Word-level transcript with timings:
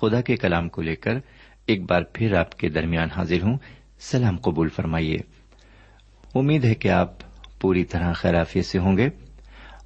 خدا 0.00 0.20
کے 0.20 0.36
کلام 0.36 0.68
کو 0.68 0.82
لے 0.82 0.96
کر 0.96 1.12
ایک 1.66 1.90
بار 1.90 2.02
پھر 2.12 2.34
آپ 2.34 2.58
کے 2.58 2.68
درمیان 2.68 3.08
حاضر 3.10 3.42
ہوں۔ 3.42 3.58
سلام 4.00 4.36
قبول 4.36 4.68
فرمائیے۔ 4.68 5.18
امید 6.34 6.64
ہے 6.64 6.74
کہ 6.74 6.88
آپ 6.88 7.10
پوری 7.60 7.84
طرح 7.84 8.12
خیرافیت 8.12 8.66
سے 8.66 8.78
ہوں 8.78 8.96
گے 8.96 9.08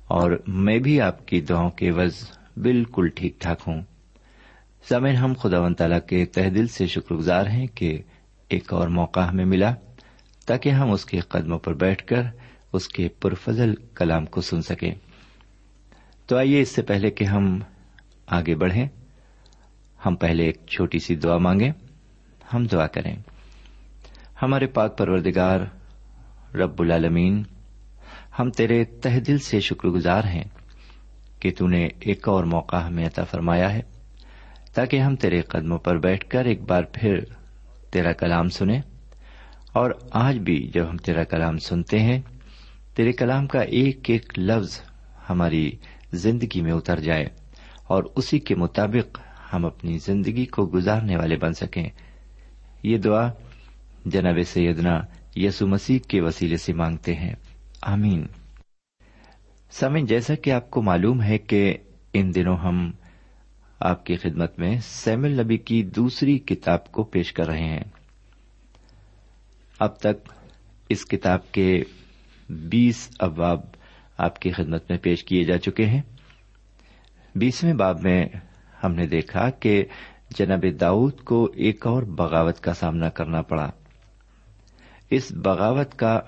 اور 0.04 0.42
میں 0.46 0.78
بھی 0.78 1.00
آپ 1.00 1.28
کی 1.28 1.40
دعاؤں 1.40 1.70
کے 1.70 1.90
وز 1.90 2.30
بالکل 2.56 3.08
ٹھیک 3.08 3.40
ٹھاک 3.40 3.60
ہوں۔ 3.66 3.82
سامعین، 4.88 5.16
ہم 5.16 5.32
خدا 5.38 5.60
و 5.60 5.74
تعالیٰ 5.74 5.98
کے 6.08 6.24
تہ 6.24 6.40
دل 6.40 6.66
سے 6.66 6.86
شکر 6.86 7.14
گزار 7.14 7.46
ہیں 7.46 7.66
کہ 7.66 8.02
ایک 8.48 8.72
اور 8.72 8.88
موقع 8.88 9.20
ہمیں 9.20 9.44
ملا 9.44 9.74
تاکہ 10.46 10.68
ہم 10.68 10.90
اس 10.90 11.04
کے 11.04 11.20
قدموں 11.20 11.58
پر 11.58 11.74
بیٹھ 11.74 12.06
کر 12.06 12.22
اس 12.72 12.88
کے 12.88 13.08
پرفضل 13.08 13.74
کلام 13.94 14.26
کو 14.26 14.40
سن 14.40 14.62
سکیں۔ 14.62 14.94
تو 16.26 16.36
آئیے 16.36 16.60
اس 16.60 16.68
سے 16.68 16.82
پہلے 16.82 17.10
کہ 17.10 17.24
ہم 17.24 17.60
آگے 18.26 18.54
بڑھیں۔ 18.54 18.88
ہم 20.06 20.16
پہلے 20.16 20.44
ایک 20.44 20.66
چھوٹی 20.66 20.98
سی 20.98 21.14
دعا 21.14 21.38
مانگیں۔ 21.38 21.72
ہم 22.54 22.64
دعا 22.64 22.86
کریں۔ 22.86 23.16
ہمارے 24.42 24.66
پاک 24.66 24.98
پروردگار، 24.98 25.60
رب 26.56 26.82
العالمین، 26.82 27.42
ہم 28.38 28.50
تیرے 28.50 28.84
تہ 28.84 29.20
دل 29.26 29.38
سے 29.38 29.60
شکر 29.60 29.88
گزار 29.88 30.24
ہیں 30.24 30.44
کہ 31.40 31.50
تون 31.58 31.70
نے 31.70 31.88
ایک 32.00 32.28
اور 32.28 32.44
موقع 32.44 32.76
ہمیں 32.76 33.06
عطا 33.06 33.24
فرمایا 33.24 33.74
ہے، 33.74 33.80
تاکہ 34.74 35.00
ہم 35.00 35.16
تیرے 35.16 35.40
قدموں 35.40 35.78
پر 35.78 35.98
بیٹھ 35.98 36.30
کر 36.30 36.44
ایک 36.44 36.62
بار 36.62 36.82
پھر 36.92 37.18
تیرا 37.90 38.12
کلام 38.12 38.48
سنیں۔ 38.48 38.80
اور 39.72 39.90
آج 40.10 40.38
بھی 40.38 40.70
جب 40.74 40.90
ہم 40.90 40.96
تیرا 40.96 41.24
کلام 41.24 41.58
سنتے 41.58 41.98
ہیں، 41.98 42.20
تیرے 42.94 43.12
کلام 43.12 43.46
کا 43.46 43.60
ایک 43.60 44.10
ایک 44.10 44.38
لفظ 44.38 44.80
ہماری 45.30 45.72
زندگی 46.12 46.62
میں 46.62 46.72
اتر 46.72 47.00
جائے 47.00 47.26
اور 47.86 48.04
اسی 48.16 48.38
کے 48.38 48.54
مطابق 48.54 49.18
ہم 49.54 49.64
اپنی 49.64 49.98
زندگی 49.98 50.46
کو 50.46 50.70
گزارنے 50.74 51.16
والے 51.16 51.36
بن 51.36 51.52
سکیں۔ 51.52 51.88
یہ 52.82 52.98
دعا 52.98 53.30
جناب 54.04 54.38
سیدنا 54.46 55.00
یسو 55.36 55.66
مسیح 55.66 55.98
کے 56.08 56.20
وسیلے 56.20 56.56
سے 56.56 56.72
مانگتے 56.72 57.14
ہیں۔ 57.14 57.34
آمین۔ 57.82 58.26
سمن 59.70 60.06
جیسا 60.06 60.34
کہ 60.34 60.50
آپ 60.50 60.70
کو 60.70 60.82
معلوم 60.82 61.22
ہے 61.22 61.38
کہ 61.38 61.76
ان 62.12 62.34
دنوں 62.34 62.56
ہم 62.56 62.92
آپ 63.80 64.06
کی 64.06 64.16
خدمت 64.16 64.58
میں 64.58 64.78
سیم 64.82 65.24
النبی 65.24 65.56
کی 65.56 65.82
دوسری 65.82 66.38
کتاب 66.38 66.92
کو 66.92 67.02
پیش 67.02 67.32
کر 67.32 67.46
رہے 67.46 67.64
ہیں۔ 67.64 67.84
اب 69.78 69.96
تک 69.96 70.32
اس 70.88 71.06
کتاب 71.06 71.52
کے 71.52 71.82
بیس 72.50 73.10
ابواب 73.18 73.60
آپ 74.18 74.38
کی 74.38 74.50
خدمت 74.50 74.90
میں 74.90 74.98
پیش 74.98 75.24
کیے 75.24 75.44
جا 75.44 75.58
چکے 75.58 75.86
ہیں۔ 75.86 76.02
بیسویں 77.34 77.74
باب 77.74 78.00
میں 78.02 78.26
ہم 78.84 78.94
نے 78.94 79.06
دیکھا 79.06 79.50
کہ 79.50 79.84
جناب 80.30 80.64
داؤد 80.80 81.20
کو 81.20 81.48
ایک 81.54 81.86
اور 81.86 82.02
بغاوت 82.02 82.60
کا 82.60 82.74
سامنا 82.74 83.08
کرنا 83.08 83.42
پڑا۔ 83.42 83.70
اس 85.10 85.32
بغاوت 85.32 85.98
کا 85.98 86.20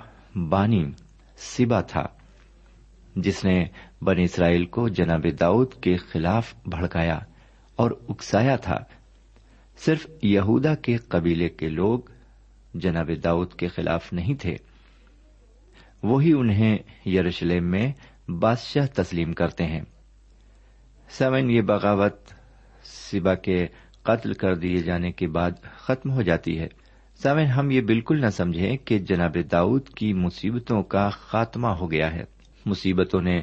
بانی 0.49 0.91
سبا 1.37 1.81
تھا، 1.81 2.07
جس 3.17 3.45
نے 3.45 3.65
بن 4.03 4.19
اسرائیل 4.19 4.67
کو 4.67 4.89
جناب 4.89 5.27
داؤد 5.41 5.73
کے 5.73 5.97
خلاف 5.97 6.55
بھڑکایا 6.67 7.19
اور 7.77 7.91
اکسایا 8.09 8.57
تھا۔ 8.57 8.77
صرف 9.77 10.07
یہودا 10.23 10.75
کے 10.75 10.97
قبیلے 10.97 11.49
کے 11.49 11.69
لوگ 11.69 11.99
جناب 12.75 13.11
داؤد 13.25 13.53
کے 13.53 13.69
خلاف 13.69 14.13
نہیں 14.13 14.35
تھے۔ 14.35 14.57
وہی 16.03 16.33
انہیں 16.33 16.79
یروشلم 17.07 17.65
میں 17.65 17.93
بادشاہ 18.31 18.87
تسلیم 18.87 19.33
کرتے 19.33 19.65
ہیں۔ 19.65 19.81
سمن 21.09 21.51
یہ 21.51 21.61
بغاوت 21.61 22.17
سبا 22.87 23.35
کے 23.35 23.67
قتل 24.03 24.33
کر 24.33 24.55
دیے 24.55 24.77
جانے 24.77 25.13
کے 25.13 25.27
بعد 25.27 25.51
ختم 25.77 26.11
ہو 26.11 26.23
جاتی 26.23 26.59
ہے۔ 26.59 26.69
سامن 27.15 27.45
ہم 27.45 27.71
یہ 27.71 27.81
بالکل 27.81 28.21
نہ 28.21 28.31
سمجھیں 28.31 28.77
کہ 28.77 28.99
جناب 28.99 29.37
داؤد 29.53 29.89
کی 29.89 30.13
مصیبتوں 30.13 30.83
کا 30.83 31.09
خاتمہ 31.09 31.67
ہو 31.67 31.91
گیا 31.91 32.13
ہے۔ 32.13 32.25
مصیبتوں 32.67 33.21
نے 33.21 33.41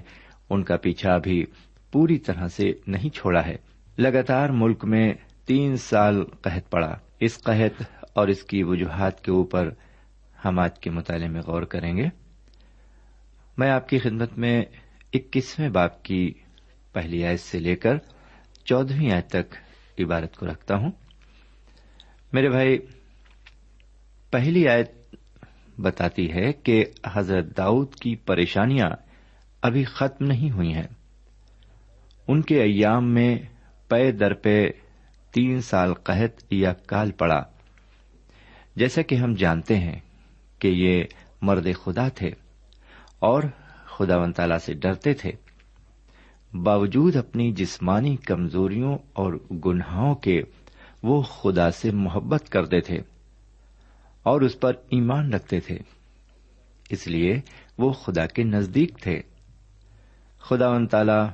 ان 0.50 0.64
کا 0.64 0.78
پیچھا 0.78 1.18
بھی 1.18 1.46
پوری 1.92 2.18
طرح 2.18 2.48
سے 2.48 2.72
نہیں 2.88 3.16
چھوڑا 3.16 3.46
ہے۔ 3.46 3.56
لگاتار 3.98 4.50
ملک 4.50 4.86
میں 4.86 5.14
تین 5.46 5.76
سال 5.76 6.24
قحط 6.42 6.70
پڑا۔ 6.70 6.96
اس 7.20 7.44
قحط 7.44 7.82
اور 8.14 8.28
اس 8.28 8.44
کی 8.44 8.64
وجوہات 8.64 9.24
کے 9.24 9.32
اوپر 9.32 9.70
ہم 10.46 10.60
آج 10.60 10.80
کے 10.80 10.90
مطالعے 10.90 11.28
میں 11.28 11.42
غور 11.42 11.62
کریں 11.62 11.98
گے۔ 11.98 12.06
میں 13.58 13.70
آپ 13.70 13.90
کی 13.90 14.00
خدمت 14.00 14.38
میں 14.38 14.62
اکیسویں 15.14 15.70
باپ 15.70 16.04
کی 16.04 16.34
پہلی 16.94 17.26
آیت 17.26 17.40
سے 17.40 17.60
لے 17.60 17.76
کر 17.76 17.96
چودہویں 18.66 19.12
آج 19.12 19.28
تک 19.28 19.56
عبارت 20.00 20.38
کو 20.38 20.48
رکھتا 20.48 20.76
ہوں۔ 20.76 20.92
میرے 22.34 22.50
بھائی، 22.50 22.78
پہلی 24.32 24.68
آیت 24.68 24.92
بتاتی 25.82 26.34
ہے 26.34 26.54
کہ 26.54 26.86
حضرت 27.14 27.58
داؤد 27.58 27.96
کی 27.96 28.16
پریشانیاں 28.16 28.90
ابھی 29.62 29.84
ختم 29.84 30.26
نہیں 30.26 30.52
ہوئی 30.52 30.74
ہیں۔ 30.74 30.88
ان 32.28 32.42
کے 32.42 32.62
ایام 32.62 33.14
میں 33.14 33.38
پے 33.88 34.12
در 34.12 34.34
پے 34.34 34.70
تین 35.32 35.62
سال 35.62 35.94
قحط 35.94 36.44
یا 36.52 36.74
کال 36.74 37.12
پڑا۔ 37.12 37.44
جیسا 38.76 39.02
کہ 39.02 39.16
ہم 39.16 39.34
جانتے 39.34 39.78
ہیں 39.78 40.00
کہ 40.60 40.68
یہ 40.68 41.04
مرد 41.42 41.68
خدا 41.84 42.08
تھے 42.10 42.28
اور 43.20 43.44
خدا 43.86 44.18
ون 44.18 44.32
تعالی 44.32 44.60
سے 44.60 44.74
ڈرتے 44.74 45.14
تھے۔ 45.14 45.32
باوجود 46.54 47.16
اپنی 47.16 47.52
جسمانی 47.52 48.16
کمزوریوں 48.16 48.98
اور 49.14 49.34
گناہوں 49.66 50.16
کے 50.16 50.42
وہ 51.04 51.22
خدا 51.22 51.72
سے 51.72 51.92
محبت 51.92 52.50
کرتے 52.50 52.82
تھے 52.82 52.98
اور 54.24 54.42
اس 54.42 54.60
پر 54.60 54.74
ایمان 54.90 55.34
رکھتے 55.34 55.60
تھے۔ 55.60 55.78
اس 56.90 57.08
لیے 57.08 57.42
وہ 57.78 57.92
خدا 57.92 58.26
کے 58.26 58.44
نزدیک 58.44 58.98
تھے۔ 59.02 59.22
خدا 60.40 60.68
ان 60.68 60.88
تعالی 60.88 61.28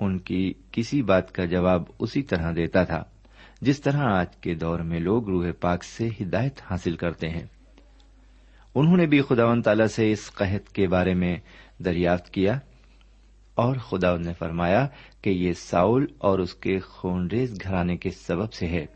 ان 0.00 0.18
کی 0.18 0.52
کسی 0.72 1.02
بات 1.02 1.32
کا 1.32 1.44
جواب 1.44 1.82
اسی 1.98 2.22
طرح 2.22 2.52
دیتا 2.56 2.84
تھا، 2.84 3.04
جس 3.60 3.80
طرح 3.80 3.98
آج 3.98 4.36
کے 4.36 4.54
دور 4.54 4.80
میں 4.80 5.00
لوگ 5.00 5.28
روح 5.28 5.46
پاک 5.60 5.84
سے 5.84 6.08
ہدایت 6.20 6.60
حاصل 6.70 6.96
کرتے 6.96 7.28
ہیں۔ 7.28 7.44
انہوں 8.74 8.96
نے 8.96 9.06
بھی 9.06 9.22
خدا 9.22 9.60
تعالی 9.64 9.88
سے 9.88 10.12
اس 10.12 10.30
قحط 10.32 10.68
کے 10.68 10.86
بارے 10.86 11.14
میں 11.14 11.36
دریافت 11.84 12.30
کیا۔ 12.30 12.58
اور 13.58 13.76
خدا 13.76 14.16
نے 14.16 14.32
فرمایا 14.32 14.86
کہ 15.22 15.30
یہ 15.30 15.52
ساؤل 15.52 16.06
اور 16.18 16.38
اس 16.38 16.54
کے 16.54 16.78
خونریز 16.78 17.58
گھرانے 17.62 17.96
کے 17.96 18.10
سبب 18.10 18.52
سے 18.52 18.66
ہے۔ 18.66 18.86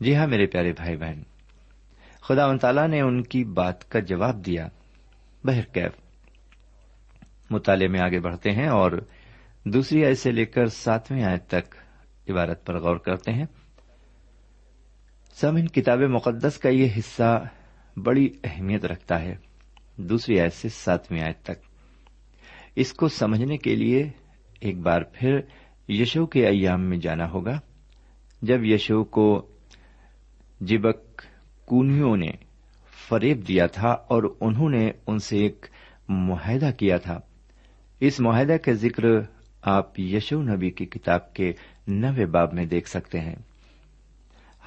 جی 0.00 0.16
ہاں 0.16 0.26
میرے 0.26 0.46
پیارے 0.46 0.72
بھائی 0.72 0.96
بہن، 0.96 1.22
خدا 2.20 2.46
و 2.46 2.56
تعالیٰ 2.56 2.88
نے 2.88 3.00
ان 3.00 3.22
کی 3.22 3.44
بات 3.44 3.90
کا 3.90 4.00
جواب 4.00 4.46
دیا۔ 4.46 4.68
بہرکیف 5.44 5.92
مطالعے 7.50 7.88
میں 7.88 8.00
آگے 8.00 8.20
بڑھتے 8.20 8.50
ہیں 8.50 8.68
اور 8.68 8.92
دوسری 9.64 10.04
آئے 10.04 10.14
سے 10.14 10.30
لے 10.30 10.44
کر 10.44 10.66
ساتویں 10.66 11.24
آیت 11.24 11.46
تک 11.46 11.74
عبارت 12.30 12.66
پر 12.66 12.78
غور 12.78 12.96
کرتے 12.96 13.32
ہیں۔ 13.32 13.46
سمن 15.40 15.66
کتاب 15.68 15.98
مقدس 15.98 16.58
کا 16.58 16.68
یہ 16.68 16.88
حصہ 16.98 17.44
بڑی 17.96 18.28
اہمیت 18.44 18.84
رکھتا 18.84 19.22
ہے۔ 19.22 19.34
دوسری 19.96 20.40
آئے 20.40 20.50
سے 20.50 20.68
ساتویں 20.68 21.22
آیت 21.22 21.42
تک۔ 21.42 21.73
اس 22.76 22.92
کو 22.92 23.08
سمجھنے 23.08 23.56
کے 23.56 23.76
لیے 23.76 24.10
ایک 24.60 24.78
بار 24.78 25.02
پھر 25.12 25.40
یشو 25.88 26.26
کے 26.26 26.46
ایام 26.46 26.80
میں 26.80 26.98
جانا 26.98 27.30
ہوگا۔ 27.30 27.60
جب 28.42 28.64
یشو 28.64 29.04
کو 29.04 29.48
جبک 30.60 31.22
کونوں 31.64 32.16
نے 32.16 32.30
فریب 33.08 33.48
دیا 33.48 33.66
تھا 33.66 33.88
اور 33.88 34.36
انہوں 34.40 34.70
نے 34.70 34.90
ان 35.06 35.18
سے 35.18 35.38
ایک 35.38 35.66
معاہدہ 36.08 36.70
کیا 36.78 36.96
تھا۔ 36.96 37.20
اس 38.00 38.20
معاہدہ 38.20 38.56
کا 38.64 38.72
ذکر 38.72 39.02
آپ 39.62 40.00
یشو 40.00 40.42
نبی 40.42 40.70
کی 40.70 40.86
کتاب 40.86 41.34
کے 41.34 41.52
نوے 41.88 42.26
باب 42.26 42.54
میں 42.54 42.64
دیکھ 42.64 42.88
سکتے 42.88 43.20
ہیں۔ 43.20 43.36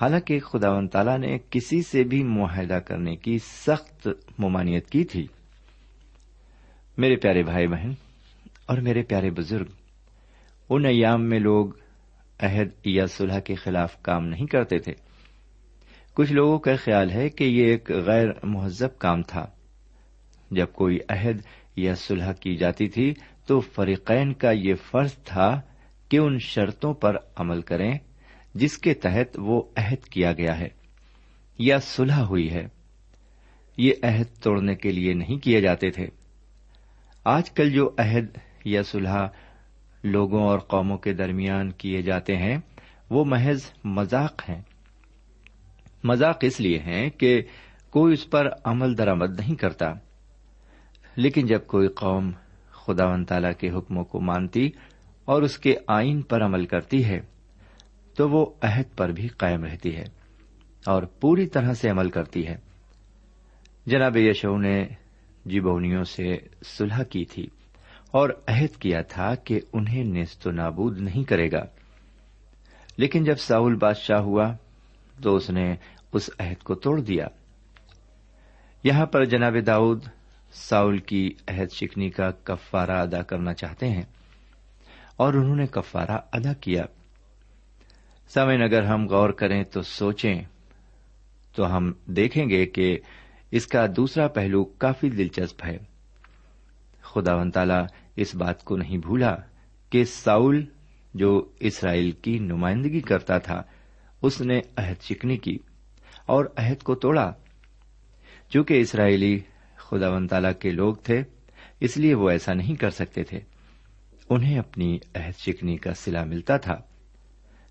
حالانکہ 0.01 0.39
خدا 0.39 0.71
و 0.71 0.87
تعالیٰ 0.87 1.19
نے 1.19 1.37
کسی 1.49 1.81
سے 1.81 2.03
بھی 2.03 2.23
معاہدہ 2.23 2.73
کرنے 2.73 3.15
کی 3.15 3.37
سخت 3.39 4.07
ممانعت 4.39 4.89
کی 4.89 5.03
تھی۔ 5.03 5.27
میرے 6.97 7.15
پیارے 7.15 7.43
بھائی 7.43 7.67
بہن 7.67 7.91
اور 8.65 8.77
میرے 8.77 9.03
پیارے 9.03 9.29
بزرگ، 9.29 9.65
ان 10.69 10.85
ایام 10.85 11.29
میں 11.29 11.39
لوگ 11.39 11.67
عہد 12.39 12.67
یا 12.85 13.05
صلح 13.05 13.39
کے 13.39 13.55
خلاف 13.55 14.01
کام 14.01 14.25
نہیں 14.25 14.45
کرتے 14.45 14.77
تھے۔ 14.77 14.93
کچھ 16.13 16.33
لوگوں 16.33 16.59
کا 16.59 16.75
خیال 16.75 17.11
ہے 17.11 17.29
کہ 17.29 17.43
یہ 17.43 17.65
ایک 17.65 17.91
غیر 17.91 18.27
مہذب 18.43 18.97
کام 18.97 19.21
تھا۔ 19.21 19.45
جب 20.51 20.65
کوئی 20.73 20.99
عہد 21.09 21.37
یا 21.75 21.95
صلح 21.95 22.31
کی 22.31 22.55
جاتی 22.55 22.87
تھی 22.87 23.13
تو 23.47 23.59
فریقین 23.59 24.33
کا 24.33 24.51
یہ 24.51 24.73
فرض 24.75 25.13
تھا 25.13 25.61
کہ 26.09 26.17
ان 26.17 26.39
شرطوں 26.39 26.93
پر 26.93 27.15
عمل 27.35 27.61
کریں، 27.61 27.97
جس 28.55 28.77
کے 28.77 28.93
تحت 28.93 29.37
وہ 29.39 29.63
عہد 29.75 30.03
کیا 30.03 30.33
گیا 30.33 30.59
ہے 30.59 30.67
یا 31.59 31.79
صلح 31.79 32.19
ہوئی 32.19 32.51
ہے۔ 32.51 32.67
یہ 33.77 33.91
عہد 34.03 34.43
توڑنے 34.43 34.75
کے 34.75 34.91
لیے 34.91 35.13
نہیں 35.13 35.37
کیے 35.37 35.61
جاتے 35.61 35.89
تھے۔ 35.89 36.07
آج 37.29 37.51
کل 37.51 37.71
جو 37.71 37.89
عہد 37.97 38.37
یا 38.65 38.83
صلح 38.83 39.27
لوگوں 40.03 40.43
اور 40.43 40.59
قوموں 40.59 40.97
کے 40.97 41.13
درمیان 41.13 41.71
کیے 41.71 42.01
جاتے 42.01 42.37
ہیں، 42.37 42.57
وہ 43.09 43.25
محض 43.25 43.63
مذاق 43.83 44.49
ہیں۔ 44.49 44.61
مذاق 46.03 46.37
اس 46.41 46.59
لیے 46.59 46.79
ہیں 46.79 47.09
کہ 47.09 47.41
کوئی 47.89 48.13
اس 48.13 48.29
پر 48.29 48.49
عمل 48.63 48.97
درآمد 48.97 49.39
نہیں 49.39 49.55
کرتا۔ 49.55 49.85
لیکن 51.15 51.45
جب 51.45 51.65
کوئی 51.67 51.87
قوم 51.87 52.31
خدا 52.71 53.05
و 53.05 53.23
تعالی 53.23 53.53
کے 53.57 53.69
حکموں 53.69 54.03
کو 54.03 54.21
مانتی 54.21 54.69
اور 55.25 55.41
اس 55.41 55.57
کے 55.57 55.75
آئین 55.87 56.21
پر 56.21 56.45
عمل 56.45 56.65
کرتی 56.65 57.05
ہے، 57.05 57.19
تو 58.15 58.29
وہ 58.29 58.45
عہد 58.61 58.97
پر 58.97 59.09
بھی 59.09 59.27
قائم 59.27 59.63
رہتی 59.63 59.95
ہے 59.95 60.05
اور 60.85 61.03
پوری 61.03 61.47
طرح 61.47 61.73
سے 61.73 61.89
عمل 61.89 62.09
کرتی 62.09 62.47
ہے۔ 62.47 62.57
جناب 63.85 64.17
یشو 64.17 64.57
نے 64.57 64.87
جیبونیوں 65.47 66.03
سے 66.03 66.37
سلح 66.65 67.03
کی 67.03 67.25
تھی 67.25 67.47
اور 68.11 68.29
عہد 68.47 68.77
کیا 68.77 69.01
تھا 69.01 69.35
کہ 69.35 69.59
انہیں 69.73 70.03
نیست 70.03 70.47
و 70.47 70.51
نابود 70.51 70.99
نہیں 70.99 71.23
کرے 71.23 71.51
گا۔ 71.51 71.65
لیکن 72.97 73.23
جب 73.23 73.35
ساؤل 73.35 73.75
بادشاہ 73.75 74.19
ہوا 74.19 74.53
تو 75.23 75.35
اس 75.35 75.49
نے 75.49 75.75
اس 76.13 76.29
عہد 76.39 76.63
کو 76.63 76.75
توڑ 76.75 77.01
دیا۔ 77.01 77.27
یہاں 78.83 79.05
پر 79.05 79.25
جناب 79.25 79.55
داؤد 79.65 80.03
ساؤل 80.53 80.97
کی 80.97 81.33
عہد 81.47 81.71
شکنی 81.71 82.09
کا 82.09 82.31
کفارہ 82.31 82.91
ادا 82.91 83.21
کرنا 83.21 83.53
چاہتے 83.53 83.89
ہیں 83.89 84.03
اور 85.15 85.33
انہوں 85.33 85.55
نے 85.55 85.67
کفارہ 85.67 86.17
ادا 86.31 86.53
کیا۔ 86.53 86.83
سمن 88.27 88.61
اگر 88.61 88.83
ہم 88.83 89.07
غور 89.07 89.29
کریں 89.29 89.63
تو 89.63 89.81
سوچیں 89.81 90.43
تو 91.55 91.77
ہم 91.77 91.93
دیکھیں 92.05 92.49
گے 92.49 92.65
کہ 92.65 92.99
اس 93.51 93.67
کا 93.67 93.85
دوسرا 93.95 94.27
پہلو 94.27 94.63
کافی 94.63 95.09
دلچسپ 95.09 95.65
ہے۔ 95.65 95.77
خدا 97.01 97.35
و 97.35 97.49
تعالی 97.49 97.85
اس 98.15 98.35
بات 98.35 98.63
کو 98.63 98.77
نہیں 98.77 98.97
بھولا 98.97 99.35
کہ 99.89 100.03
ساؤل 100.03 100.65
جو 101.13 101.49
اسرائیل 101.59 102.11
کی 102.11 102.39
نمائندگی 102.39 102.99
کرتا 102.99 103.37
تھا، 103.37 103.63
اس 104.21 104.41
نے 104.41 104.61
عہد 104.75 105.01
چکنی 105.01 105.37
کی 105.37 105.57
اور 106.25 106.45
عہد 106.55 106.83
کو 106.83 106.95
توڑا۔ 106.95 107.33
چونکہ 108.49 108.81
اسرائیلی 108.81 109.39
خدا 109.75 110.09
و 110.09 110.27
تعالی 110.27 110.47
کے 110.59 110.69
لوگ 110.69 110.95
تھے، 110.95 111.23
اس 111.79 111.97
لیے 111.97 112.13
وہ 112.13 112.29
ایسا 112.29 112.53
نہیں 112.53 112.75
کر 112.75 112.89
سکتے 112.89 113.23
تھے۔ 113.23 113.39
انہیں 114.29 114.59
اپنی 114.59 114.99
عہد 115.15 115.33
چکنی 115.37 115.77
کا 115.77 115.93
سلا 115.93 116.23
ملتا 116.23 116.57
تھا۔ 116.57 116.75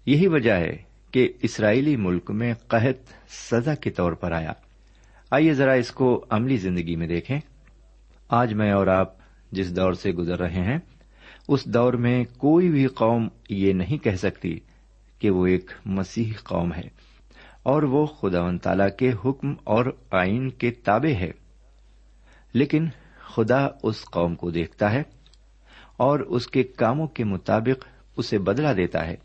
یہی 0.06 0.26
وجہ 0.26 0.52
ہے 0.52 0.76
کہ 1.10 1.32
اسرائیلی 1.42 1.96
ملک 1.96 2.30
میں 2.30 2.54
قحط 2.54 3.12
سزا 3.28 3.74
کے 3.74 3.90
طور 3.90 4.12
پر 4.12 4.32
آیا۔ 4.32 4.52
آئیے 5.30 5.54
ذرا 5.54 5.72
اس 5.72 5.90
کو 5.90 6.24
عملی 6.30 6.56
زندگی 6.56 6.96
میں 6.96 7.06
دیکھیں۔ 7.06 7.38
آج 8.28 8.54
میں 8.54 8.72
اور 8.72 8.86
آپ 8.86 9.14
جس 9.52 9.76
دور 9.76 9.92
سے 9.92 10.10
گزر 10.10 10.38
رہے 10.38 10.62
ہیں، 10.62 10.78
اس 11.48 11.64
دور 11.64 11.92
میں 11.92 12.24
کوئی 12.38 12.68
بھی 12.68 12.86
قوم 12.86 13.28
یہ 13.48 13.72
نہیں 13.72 14.04
کہہ 14.04 14.16
سکتی 14.16 14.58
کہ 15.18 15.30
وہ 15.30 15.46
ایک 15.46 15.70
مسیح 15.86 16.32
قوم 16.44 16.72
ہے، 16.74 16.88
اور 17.62 17.82
وہ 17.82 18.06
خدا 18.06 18.42
و 18.42 18.56
تعالی 18.58 18.84
کے 18.98 19.12
حکم 19.24 19.54
اور 19.64 19.84
آئین 20.10 20.50
کے 20.50 20.70
تابع 20.70 21.14
ہے۔ 21.20 21.30
لیکن 22.52 22.88
خدا 23.34 23.66
اس 23.82 24.04
قوم 24.04 24.34
کو 24.34 24.50
دیکھتا 24.50 24.92
ہے 24.92 25.02
اور 25.96 26.20
اس 26.20 26.46
کے 26.46 26.62
کاموں 26.62 27.06
کے 27.06 27.24
مطابق 27.24 27.86
اسے 28.16 28.38
بدلا 28.38 28.72
دیتا 28.72 29.06
ہے۔ 29.06 29.16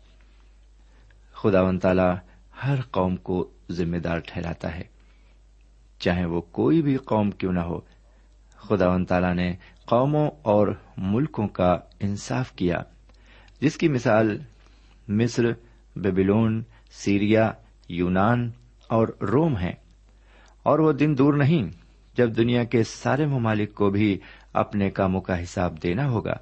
خدا 1.32 1.62
و 1.62 1.78
تعالی 1.78 2.10
ہر 2.64 2.80
قوم 2.90 3.16
کو 3.16 3.50
ذمہ 3.70 3.96
دار 3.96 4.18
ٹھہراتا 4.18 4.76
ہے۔ 4.76 4.91
چاہے 6.02 6.24
وہ 6.24 6.40
کوئی 6.40 6.82
بھی 6.82 6.96
قوم 6.96 7.30
کیوں 7.30 7.52
نہ 7.52 7.60
ہو۔ 7.60 7.80
خدا 8.56 8.88
و 8.88 9.04
تعالی 9.04 9.34
نے 9.34 9.56
قوموں 9.86 10.30
اور 10.42 10.68
ملکوں 10.96 11.48
کا 11.48 11.78
انصاف 12.00 12.52
کیا۔ 12.52 12.82
جس 13.60 13.76
کی 13.76 13.88
مثال 13.88 14.38
مصر 15.08 15.42
بیبیلون 15.96 16.62
سیریا، 16.90 17.52
یونان 17.88 18.50
اور 18.88 19.08
روم 19.08 19.58
ہے 19.58 19.72
اور 20.62 20.78
وہ 20.78 20.92
دن 20.92 21.18
دور 21.18 21.34
نہیں، 21.34 21.62
جب 22.16 22.36
دنیا 22.36 22.64
کے 22.64 22.82
سارے 22.82 23.26
ممالک 23.26 23.74
کو 23.74 23.90
بھی 23.90 24.18
اپنے 24.52 24.90
کاموں 24.90 25.20
کا 25.20 25.42
حساب 25.42 25.82
دینا 25.82 26.08
ہوگا۔ 26.08 26.34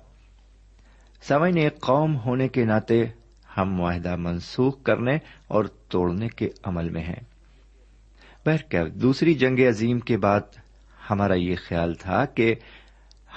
سوئن 1.22 1.56
ایک 1.56 1.80
قوم 1.80 2.16
ہونے 2.16 2.48
کے 2.48 2.64
ناطے 2.64 3.04
ہم 3.56 3.74
معاہدہ 3.74 4.16
منسوخ 4.16 4.82
کرنے 4.82 5.18
اور 5.48 5.64
توڑنے 5.64 6.28
کے 6.28 6.48
عمل 6.64 6.88
میں 6.88 7.02
ہیں۔ 7.02 7.29
بہرکیف 8.46 8.94
دوسری 8.94 9.34
جنگ 9.34 9.58
عظیم 9.68 10.00
کے 10.00 10.16
بعد 10.16 10.40
ہمارا 11.10 11.34
یہ 11.34 11.54
خیال 11.68 11.94
تھا 11.94 12.24
کہ 12.24 12.54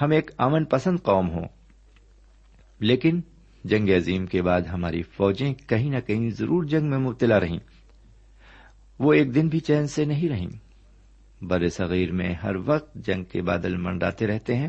ہم 0.00 0.10
ایک 0.10 0.30
امن 0.38 0.64
پسند 0.64 0.98
قوم 1.02 1.30
ہوں۔ 1.30 1.44
لیکن 2.80 3.20
جنگ 3.64 3.88
عظیم 3.88 4.26
کے 4.26 4.42
بعد 4.42 4.60
ہماری 4.62 5.02
فوجیں 5.02 5.54
کہیں 5.54 5.90
نہ 5.90 6.00
کہیں 6.06 6.30
ضرور 6.30 6.64
جنگ 6.64 6.90
میں 6.90 6.98
مبتلا 6.98 7.40
رہیں۔ 7.40 7.58
وہ 8.98 9.12
ایک 9.12 9.34
دن 9.34 9.48
بھی 9.48 9.60
چین 9.60 9.86
سے 9.86 10.04
نہیں 10.04 10.28
رہیں۔ 10.28 10.48
بر 11.42 11.68
صغیر 11.68 12.12
میں 12.12 12.34
ہر 12.34 12.56
وقت 12.56 12.94
جنگ 12.94 13.24
کے 13.24 13.42
بادل 13.42 13.76
منڈاتے 13.76 14.26
رہتے 14.26 14.56
ہیں۔ 14.56 14.68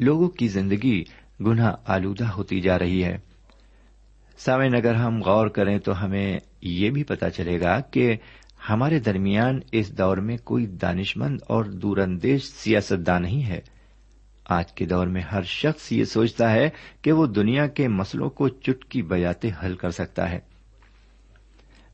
لوگوں 0.00 0.28
کی 0.28 0.48
زندگی 0.48 1.04
گناہ 1.40 1.74
آلودہ 1.86 2.24
ہوتی 2.24 2.60
جا 2.60 2.78
رہی 2.78 3.04
ہے۔ 3.04 3.18
سامن 4.38 4.74
اگر 4.74 4.94
ہم 4.94 5.22
غور 5.22 5.46
کریں 5.46 5.78
تو 5.78 6.04
ہمیں 6.04 6.38
یہ 6.62 6.90
بھی 6.90 7.04
پتا 7.04 7.30
چلے 7.30 7.60
گا 7.60 7.80
کہ 7.80 8.16
ہمارے 8.68 8.98
درمیان 8.98 9.60
اس 9.72 9.98
دور 9.98 10.16
میں 10.16 10.36
کوئی 10.44 10.66
دانش 10.66 11.16
مند 11.16 11.38
اور 11.48 11.64
دور 11.64 11.96
اندیش 11.96 12.44
سیاستدان 12.44 13.22
نہیں 13.22 13.46
ہے۔ 13.46 13.60
آج 14.44 14.72
کے 14.72 14.86
دور 14.86 15.06
میں 15.06 15.22
ہر 15.22 15.42
شخص 15.42 15.92
یہ 15.92 16.04
سوچتا 16.04 16.52
ہے 16.52 16.68
کہ 17.02 17.12
وہ 17.12 17.26
دنیا 17.26 17.66
کے 17.66 17.88
مسلوں 17.88 18.30
کو 18.30 18.48
چٹکی 18.48 19.02
بجاتے 19.02 19.50
حل 19.62 19.76
کر 19.76 19.90
سکتا 19.90 20.30
ہے۔ 20.30 20.38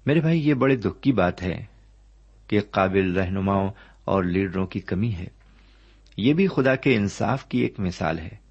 میرے 0.06 0.20
بھائی، 0.20 0.48
یہ 0.48 0.54
بڑے 0.54 0.76
دکھ 0.76 1.02
کی 1.02 1.12
بات 1.12 1.42
ہے 1.42 1.64
کہ 2.46 2.60
قابل 2.70 3.12
رہنماؤں 3.12 3.68
اور 4.04 4.24
لیڈروں 4.24 4.66
کی 4.66 4.80
کمی 4.80 5.14
ہے۔ 5.14 5.26
یہ 6.16 6.34
بھی 6.34 6.46
خدا 6.46 6.74
کے 6.74 6.96
انصاف 6.96 7.48
کی 7.48 7.58
ایک 7.58 7.80
مثال 7.80 8.18
ہے۔ 8.18 8.46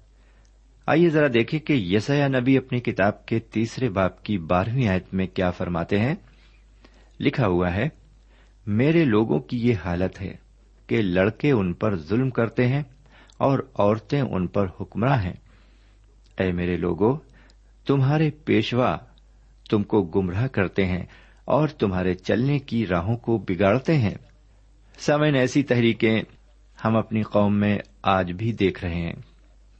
آئیے 0.86 1.10
ذرا 1.10 1.26
دیکھیں 1.34 1.60
کہ 1.60 1.72
یسیا 1.72 2.28
نبی 2.28 2.56
اپنی 2.56 2.80
کتاب 2.80 3.26
کے 3.26 3.38
تیسرے 3.38 3.88
باپ 3.88 4.22
کی 4.22 4.38
بارہویں 4.38 4.88
آیت 4.88 5.14
میں 5.14 5.26
کیا 5.26 5.50
فرماتے 5.50 6.00
ہیں۔ 6.00 6.14
لکھا 7.20 7.46
ہوا 7.46 7.74
ہے 7.74 8.05
میرے 8.66 9.04
لوگوں 9.04 9.38
کی 9.38 9.68
یہ 9.68 9.74
حالت 9.84 10.22
ہے 10.22 10.36
کہ 10.86 11.02
لڑکے 11.02 11.50
ان 11.50 11.72
پر 11.72 11.96
ظلم 11.96 12.30
کرتے 12.30 12.68
ہیں 12.68 12.82
اور 13.38 13.58
عورتیں 13.74 14.20
ان 14.20 14.46
پر 14.46 14.66
حکمراں 14.80 15.22
ہیں۔ 15.22 15.36
اے 16.38 16.52
میرے 16.52 16.76
لوگوں 16.76 17.16
تمہارے 17.86 18.30
پیشوا 18.30 18.96
تم 19.70 19.82
کو 19.82 20.02
گمراہ 20.02 20.46
کرتے 20.46 20.86
ہیں 20.86 21.02
اور 21.44 21.68
تمہارے 21.68 22.14
چلنے 22.14 22.58
کی 22.58 22.86
راہوں 22.86 23.16
کو 23.16 23.38
بگاڑتے 23.38 23.98
ہیں۔ 23.98 24.14
سمن 24.98 25.34
ایسی 25.34 25.62
تحریکیں 25.62 26.22
ہم 26.84 26.96
اپنی 26.96 27.22
قوم 27.22 27.60
میں 27.60 27.78
آج 28.02 28.32
بھی 28.32 28.52
دیکھ 28.52 28.84
رہے 28.84 28.94
ہیں۔ 28.94 29.14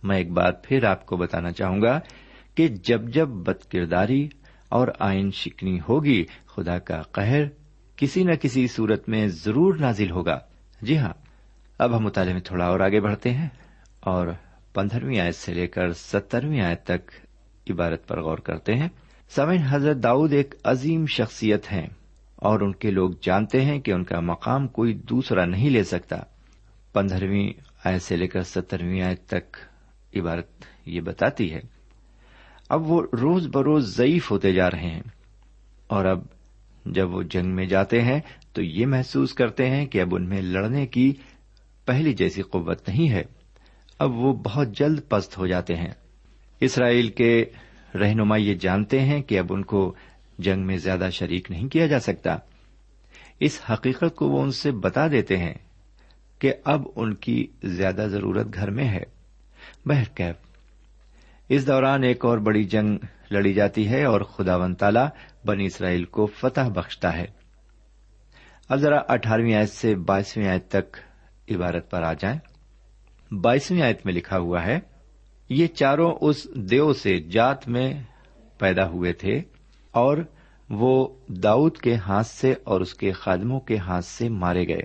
میں 0.03 0.17
ایک 0.17 0.31
بات 0.31 0.65
پھر 0.65 0.85
آپ 0.85 1.07
کو 1.07 1.17
بتانا 1.17 1.53
چاہوں 1.53 1.83
گا 1.83 2.01
کہ 2.55 2.69
جب 2.69 3.09
جب 3.09 3.29
بد 3.29 3.71
کرداری 3.73 4.29
اور 4.69 4.89
آئین 4.99 5.31
شکنی 5.31 5.79
ہوگی، 5.89 6.25
خدا 6.47 6.79
کا 6.79 7.03
قہر 7.03 7.43
کسی 7.97 8.25
نہ 8.25 8.35
کسی 8.35 8.67
صورت 8.67 9.09
میں 9.09 9.27
ضرور 9.27 9.75
نازل 9.75 10.11
ہوگا۔ 10.11 10.39
جی 10.83 10.99
ہاں 10.99 11.13
اب 11.79 11.97
ہم 11.97 12.05
مطالعے 12.05 12.33
میں 12.33 12.41
تھوڑا 12.41 12.67
اور 12.67 12.81
آگے 12.81 13.01
بڑھتے 13.01 13.31
ہیں 13.31 13.49
اور 14.01 14.27
پندرہویں 14.75 15.21
آیت 15.21 15.35
سے 15.35 15.55
لے 15.55 15.67
کر 15.67 15.93
سترویں 15.93 16.61
آیت 16.61 16.85
تک 16.85 17.11
عبارت 17.71 18.09
پر 18.09 18.21
غور 18.21 18.39
کرتے 18.39 18.75
ہیں۔ 18.75 18.89
سمن 19.31 19.57
حضرت 19.57 20.03
داؤد 20.03 20.33
ایک 20.33 20.55
عظیم 20.65 21.07
شخصیت 21.07 21.73
ہیں 21.73 21.87
اور 22.37 22.61
ان 22.61 22.73
کے 22.73 22.91
لوگ 22.91 23.11
جانتے 23.23 23.61
ہیں 23.61 23.81
کہ 23.81 23.93
ان 23.93 24.05
کا 24.05 24.21
مقام 24.21 24.69
کوئی 24.69 24.95
دوسرا 24.95 25.45
نہیں 25.45 25.71
لے 25.71 25.85
سکتا۔ 25.85 26.17
پندرہویں 26.93 27.51
آیت 27.85 28.03
سے 28.03 28.17
لے 28.17 28.27
کر 28.27 28.43
سترویں 28.43 29.03
آیت 29.03 29.27
تک 29.27 29.57
عبارت 30.17 30.49
یہ 30.85 31.01
بتاتی 31.01 31.55
ہے، 31.55 31.61
اب 32.69 32.91
وہ 32.91 33.03
روز 33.13 33.47
بروز 33.47 33.97
ضعیف 33.97 34.31
ہوتے 34.31 34.53
جا 34.53 34.71
رہے 34.71 34.91
ہیں 34.91 35.03
اور 35.87 36.05
اب 36.05 36.21
جب 36.87 37.15
وہ 37.15 37.23
جنگ 37.23 37.55
میں 37.55 37.67
جاتے 37.67 38.03
ہیں 38.03 38.21
تو 38.53 38.63
یہ 38.63 38.87
محسوس 38.87 39.35
کرتے 39.35 39.71
ہیں 39.71 39.87
کہ 39.87 40.01
اب 40.01 40.15
ان 40.15 40.29
میں 40.29 40.43
لڑنے 40.43 40.87
کی 40.87 41.13
پہلی 41.85 42.15
جیسی 42.15 42.43
قوت 42.43 42.89
نہیں 42.89 43.11
ہے۔ 43.11 43.23
اب 43.99 44.15
وہ 44.15 44.33
بہت 44.33 44.69
جلد 44.79 45.01
پست 45.09 45.39
ہو 45.39 45.47
جاتے 45.47 45.75
ہیں۔ 45.75 45.93
اسرائیل 46.61 47.09
کے 47.09 47.45
رہنما 47.95 48.37
یہ 48.37 48.55
جانتے 48.55 49.01
ہیں 49.01 49.23
کہ 49.23 49.39
اب 49.39 49.47
ان 49.51 49.63
کو 49.63 49.95
جنگ 50.39 50.67
میں 50.67 50.77
زیادہ 50.77 51.09
شریک 51.13 51.51
نہیں 51.51 51.69
کیا 51.69 51.87
جا 51.87 52.01
سکتا۔ 52.01 52.37
اس 53.41 53.61
حقیقت 53.73 54.17
کو 54.17 54.29
وہ 54.29 54.43
ان 54.43 54.51
سے 54.51 54.71
بتا 54.71 55.09
دیتے 55.09 55.37
ہیں 55.37 55.55
کہ 56.39 56.53
اب 56.65 56.83
ان 56.97 57.15
کی 57.15 57.47
زیادہ 57.65 58.07
ضرورت 58.11 58.47
گھر 58.55 58.71
میں 58.71 58.89
ہے۔ 58.89 59.03
بہرکیف 59.87 60.46
اس 61.49 61.67
دوران 61.67 62.03
ایک 62.03 62.25
اور 62.25 62.39
بڑی 62.39 62.65
جنگ 62.65 62.99
لڑی 63.31 63.53
جاتی 63.55 63.89
ہے 63.89 64.05
اور 64.05 64.21
خدا 64.21 64.57
ون 64.57 64.75
تالا 64.75 65.09
بنی 65.45 65.67
اسرائیل 65.67 66.05
کو 66.05 66.27
فتح 66.27 66.61
بخشتا 66.61 67.17
ہے۔ 67.17 67.25
اب 68.69 68.79
ذرا 68.79 68.99
اٹھارہویں 69.09 69.55
آیت 69.55 69.69
سے 69.69 69.95
بائیسویں 69.95 70.49
آیت 70.49 70.69
تک 70.69 70.97
عبارت 71.51 71.91
پر 71.91 72.03
آ 72.03 72.13
جائیں۔ 72.13 72.39
بائیسویں 73.35 73.83
آیت 73.83 74.01
میں 74.05 74.15
لکھا 74.15 74.39
ہوا 74.39 74.67
ہے، 74.67 74.79
یہ 75.49 75.67
چاروں 75.67 76.15
اس 76.21 76.55
دیو 76.55 76.93
سے 76.93 77.21
جات 77.21 77.69
میں 77.69 77.95
پیدا 78.59 78.89
ہوئے 78.89 79.13
تھے 79.13 79.41
اور 79.91 80.19
وہ 80.71 81.09
داؤد 81.29 81.77
کے 81.77 81.95
ہاتھ 81.95 82.27
سے 82.27 82.55
اور 82.65 82.81
اس 82.81 82.95
کے 82.95 83.13
خادموں 83.13 83.61
کے 83.61 83.77
ہاتھ 83.77 84.05
سے 84.05 84.29
مارے 84.29 84.69
گئے۔ 84.69 84.83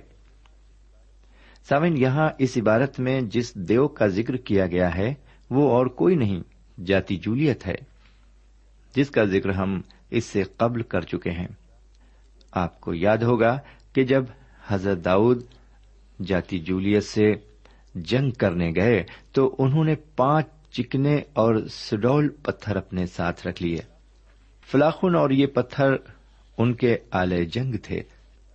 سامن 1.70 1.98
یہاں 1.98 2.30
اس 2.40 2.58
عبارت 2.58 3.00
میں 3.00 3.22
جس 3.22 3.56
دیو 3.56 3.88
کا 3.88 4.08
ذکر 4.08 4.36
کیا 4.36 4.68
گیا 4.68 4.96
ہے، 4.96 5.14
وہ 5.50 5.70
اور 5.70 5.86
کوئی 5.86 6.16
نہیں۔ 6.16 6.51
جاتی 6.86 7.16
جولیت 7.16 7.68
ہے، 7.68 7.76
جس 8.96 9.10
کا 9.10 9.24
ذکر 9.26 9.50
ہم 9.50 9.82
اس 10.10 10.26
سے 10.26 10.44
قبل 10.44 10.82
کر 10.82 11.02
چکے 11.02 11.32
ہیں۔ 11.32 11.48
آپ 12.52 12.82
کو 12.82 12.94
یاد 12.94 13.18
ہوگا 13.18 13.60
کہ 13.94 14.04
جب 14.04 14.24
حضرت 14.68 15.06
داؤد 15.06 15.44
جاتی 16.26 16.60
جولیت 16.60 17.04
سے 17.04 17.34
جنگ 17.96 18.32
کرنے 18.32 18.72
گئے، 18.76 19.04
تو 19.32 19.56
انہوں 19.60 19.84
نے 19.84 19.96
پانچ 19.96 20.46
چکنے 20.72 21.22
اور 21.34 21.56
سڈول 21.70 22.30
پتھر 22.30 22.76
اپنے 22.76 23.06
ساتھ 23.06 23.48
رکھ 23.48 23.64
لیے۔ 23.64 23.80
فلاخن 24.72 25.16
اور 25.16 25.30
یہ 25.30 25.46
پتھر 25.46 25.96
ان 26.58 26.74
کے 26.74 26.98
آلے 27.12 27.46
جنگ 27.46 27.76
تھے۔ 27.84 28.04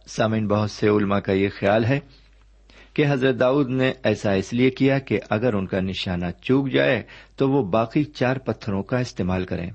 سامن 0.07 0.49
بہت 0.49 0.71
سے 0.71 0.89
علماء 0.89 1.19
کا 1.19 1.33
یہ 1.33 1.49
خیال 1.59 1.85
ہے 1.85 2.01
کہ 2.97 3.05
حضرت 3.09 3.41
داؤد 3.41 3.71
نے 3.71 3.93
ایسا 4.03 4.33
اس 4.33 4.53
لیے 4.53 4.71
کیا 4.71 4.99
کہ 4.99 5.21
اگر 5.31 5.55
ان 5.55 5.67
کا 5.67 5.81
نشانہ 5.81 6.27
چوک 6.43 6.71
جائے 6.71 7.03
تو 7.37 7.51
وہ 7.51 7.63
باقی 7.63 8.05
چار 8.05 8.37
پتھروں 8.37 8.83
کا 8.83 8.99
استعمال 8.99 9.45
کریں۔ 9.45 9.71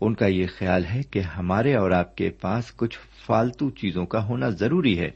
ان 0.00 0.14
کا 0.14 0.26
یہ 0.26 0.46
خیال 0.58 0.84
ہے 0.84 1.02
کہ 1.02 1.18
ہمارے 1.18 1.74
اور 1.74 1.90
آپ 1.90 2.16
کے 2.16 2.30
پاس 2.30 2.72
کچھ 2.76 2.98
فالتو 3.26 3.70
چیزوں 3.70 4.06
کا 4.06 4.24
ہونا 4.24 4.48
ضروری 4.48 4.98
ہے، 4.98 5.10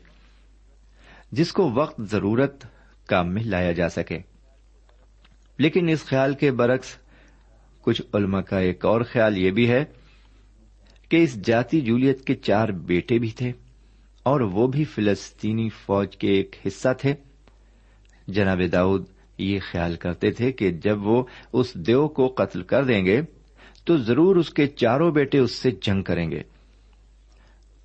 جس 1.32 1.52
کو 1.52 1.70
وقت، 1.72 2.00
ضرورت 2.10 2.66
کام 3.06 3.34
میں 3.34 3.42
لایا 3.44 3.72
جا 3.72 3.88
سکے۔ 3.88 4.18
لیکن 5.58 5.88
اس 5.88 6.04
خیال 6.04 6.34
کے 6.34 6.52
برعکس 6.52 6.96
کچھ 7.80 8.02
علماء 8.14 8.40
کا 8.40 8.58
ایک 8.58 8.84
اور 8.84 9.00
خیال 9.00 9.38
یہ 9.38 9.50
بھی 9.50 9.70
ہے 9.70 9.84
کہ 11.08 11.16
اس 11.16 11.34
جاتی 11.34 11.80
جولیت 11.80 12.24
کے 12.24 12.34
چار 12.34 12.68
بیٹے 12.68 13.18
بھی 13.18 13.30
تھے۔ 13.30 13.52
اور 14.24 14.40
وہ 14.40 14.66
بھی 14.66 14.84
فلسطینی 14.84 15.68
فوج 15.68 16.16
کے 16.16 16.28
ایک 16.28 16.56
حصہ 16.66 16.88
تھے۔ 16.98 17.14
جناب 18.28 18.60
داؤد 18.72 19.04
یہ 19.38 19.58
خیال 19.70 19.96
کرتے 19.96 20.30
تھے 20.30 20.52
کہ 20.52 20.70
جب 20.70 21.06
وہ 21.06 21.24
اس 21.52 21.74
دیو 21.74 22.08
کو 22.08 22.28
قتل 22.28 22.62
کر 22.62 22.84
دیں 22.84 23.04
گے، 23.06 23.22
تو 23.84 23.96
ضرور 23.96 24.36
اس 24.36 24.50
کے 24.50 24.66
چاروں 24.66 25.10
بیٹے 25.12 25.38
اس 25.38 25.52
سے 25.52 25.70
جنگ 25.70 26.02
کریں 26.02 26.30
گے 26.30 26.42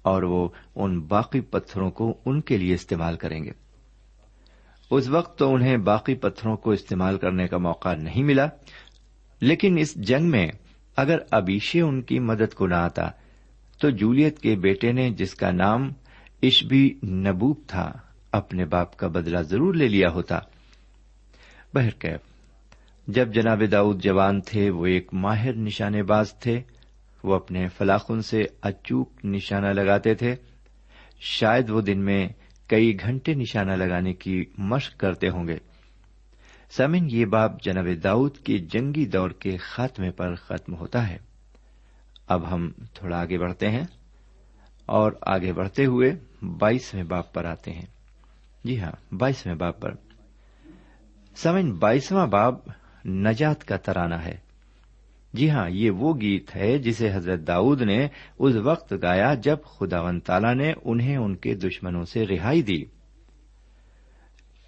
اور 0.02 0.24
وہ 0.24 0.50
ان 0.76 1.00
باقی 1.00 1.42
پتھروں 1.42 1.92
کو 1.92 2.14
ان 2.26 2.42
کے 2.42 2.58
لیے 2.58 2.74
استعمال 2.74 3.18
کریں 3.18 3.44
گے۔ 3.44 3.52
اس 4.92 5.08
وقت 5.08 5.40
تو 5.40 5.54
انہیں 5.54 5.78
باقی 5.78 6.16
پتھروں 6.16 6.58
کو 6.58 6.72
استعمال 6.72 7.18
کرنے 7.18 7.48
کا 7.48 7.58
موقع 7.58 7.94
نہیں 7.94 8.24
ملا، 8.24 8.48
لیکن 9.42 9.78
اس 9.78 9.96
جنگ 9.96 10.32
میں 10.32 10.48
اگر 10.96 11.18
ابیشے 11.32 11.82
ان 11.82 12.02
کی 12.02 12.20
مدد 12.20 12.54
کو 12.54 12.68
نہ 12.68 12.76
آتا، 12.76 13.10
تو 13.82 13.90
جولیت 13.90 14.40
کے 14.40 14.56
بیٹے 14.56 14.92
نے 14.92 15.10
جس 15.10 15.36
کا 15.36 15.52
نام 15.52 15.90
اشبی 16.42 16.94
نبوب 17.04 17.58
تھا، 17.68 17.92
اپنے 18.32 18.66
باپ 18.66 18.98
کا 18.98 19.08
بدلہ 19.08 19.40
ضرور 19.40 19.74
لے 19.74 19.88
لیا 19.88 20.08
ہوتا۔ 20.10 20.40
بہرکیف 21.74 22.20
جب 23.08 23.34
جناب 23.34 23.62
داؤد 23.72 24.04
جوان 24.04 24.42
تھے، 24.42 24.70
وہ 24.70 24.86
ایک 24.86 25.14
ماہر 25.14 25.54
نشانے 25.54 26.04
باز 26.04 26.34
تھے۔ 26.34 26.62
وہ 27.24 27.36
اپنے 27.36 27.68
فلاخن 27.68 28.22
سے 28.22 28.46
اچوک 28.62 29.10
نشانہ 29.24 29.68
لگاتے 29.68 30.14
تھے۔ 30.16 30.36
شاید 31.20 31.70
وہ 31.70 31.82
دن 31.82 32.00
میں 32.00 32.30
کئی 32.68 32.98
گھنٹے 33.00 33.34
نشانہ 33.34 33.72
لگانے 33.72 34.14
کی 34.14 34.46
مشق 34.58 35.00
کرتے 35.00 35.30
ہوں 35.30 35.48
گے۔ 35.48 35.58
سمن 36.70 37.08
یہ 37.12 37.26
باب 37.26 37.62
جناب 37.62 37.88
داؤد 38.04 38.38
کے 38.38 38.58
جنگی 38.58 39.06
دور 39.06 39.30
کے 39.30 39.58
خاتمے 39.58 40.12
پر 40.12 40.36
ختم 40.36 40.76
ہوتا 40.76 41.08
ہے۔ 41.08 41.18
اب 42.28 42.54
ہم 42.54 42.72
تھوڑا 42.94 43.22
آگے 43.22 43.38
بڑھتے 43.38 43.70
ہیں۔ 43.70 43.84
اور 44.86 45.12
آگے 45.22 45.54
بڑھتے 45.54 45.86
ہوئے 45.86 46.12
بائیسویں 46.42 47.04
باپ 47.04 47.34
پر 47.34 47.46
آتے 47.46 47.72
ہیں۔ 47.72 47.86
جی 48.64 48.82
ہاں 48.82 49.14
بائیسویں 49.14 49.56
باپ 49.56 49.82
پر۔ 49.82 49.92
سمن 51.36 51.74
بائیسواں 51.74 52.28
باب 52.28 52.56
نجات 53.06 53.66
کا 53.66 53.78
ترانہ 53.78 54.16
ہے۔ 54.16 54.38
جی 55.34 55.50
ہاں 55.50 55.70
یہ 55.70 55.92
وہ 55.92 56.14
گیت 56.22 56.56
ہے 56.56 56.78
جسے 56.78 57.14
حضرت 57.14 57.40
داؤد 57.48 57.82
نے 57.82 58.08
اس 58.40 58.56
وقت 58.56 58.94
گایا 59.02 59.34
جب 59.34 59.58
خدا 59.64 60.02
ون 60.02 60.20
تالا 60.20 60.54
نے 60.54 60.74
انہیں 60.84 61.18
ان 61.18 61.36
کے 61.36 61.56
دشمنوں 61.56 62.06
سے 62.06 62.26
رہائی 62.28 62.62
دی۔ 62.62 62.84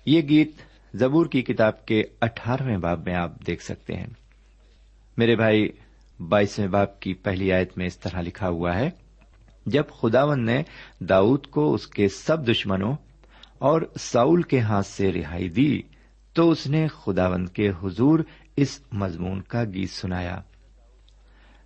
یہ 0.05 0.21
گیت 0.21 0.51
زبور 0.93 1.25
کی 1.25 1.41
کتاب 1.41 1.85
کے 1.85 2.03
اٹھارہویں 2.21 2.77
باب 2.77 2.99
میں 3.05 3.15
آپ 3.15 3.47
دیکھ 3.47 3.63
سکتے 3.63 3.95
ہیں۔ 3.95 4.07
میرے 5.17 5.35
بھائی، 5.35 5.69
بائیسویں 6.29 6.67
باپ 6.67 6.99
کی 6.99 7.13
پہلی 7.13 7.51
آیت 7.51 7.77
میں 7.77 7.85
اس 7.85 7.97
طرح 7.97 8.21
لکھا 8.21 8.49
ہوا 8.49 8.75
ہے۔ 8.75 8.89
جب 9.65 9.83
خداون 10.01 10.45
نے 10.45 10.63
داؤد 10.99 11.47
کو 11.47 11.73
اس 11.73 11.87
کے 11.87 12.07
سب 12.07 12.47
دشمنوں 12.47 12.95
اور 13.59 13.81
ساؤل 13.99 14.41
کے 14.41 14.59
ہاتھ 14.59 14.87
سے 14.87 15.11
رہائی 15.11 15.49
دی، 15.49 15.81
تو 16.33 16.51
اس 16.51 16.67
نے 16.67 16.87
خداون 16.87 17.45
کے 17.45 17.69
حضور 17.83 18.19
اس 18.55 18.81
مضمون 18.91 19.41
کا 19.41 19.63
گیت 19.63 19.89
سنایا۔ 19.89 20.41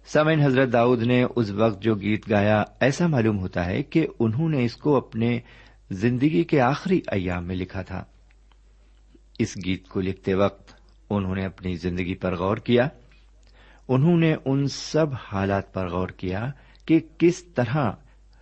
سمین 0.06 0.42
حضرت 0.42 0.74
داؤد 0.74 1.04
نے 1.04 1.26
اس 1.36 1.50
وقت 1.50 1.82
جو 1.82 1.96
گیت 1.96 2.30
گایا، 2.30 2.64
ایسا 2.80 3.08
معلوم 3.08 3.40
ہوتا 3.40 3.66
ہے 3.66 3.84
کہ 3.84 4.08
انہوں 4.20 4.50
نے 4.50 4.66
اس 4.66 4.76
کو 4.76 4.96
اپنے 4.96 5.40
زندگی 5.92 6.44
کے 6.44 6.62
آخری 6.62 7.02
ایام 7.12 7.46
میں 7.46 7.56
لکھا 7.56 7.82
تھا۔ 7.82 8.04
اس 9.40 9.58
گیت 9.66 9.88
کو 9.88 10.02
لکھتے 10.02 10.34
وقت 10.34 10.74
انہوں 11.10 11.36
نے 11.36 11.46
اپنی 11.46 11.76
زندگی 11.76 12.16
پر 12.16 12.36
غور 12.36 12.58
کیا، 12.58 12.88
انہوں 13.88 14.18
نے 14.18 14.36
ان 14.46 14.68
سب 14.68 15.06
حالات 15.32 15.74
پر 15.74 15.90
غور 15.90 16.08
کیا 16.08 16.52
کہ 16.86 17.00
کس 17.18 17.44
طرح 17.44 17.92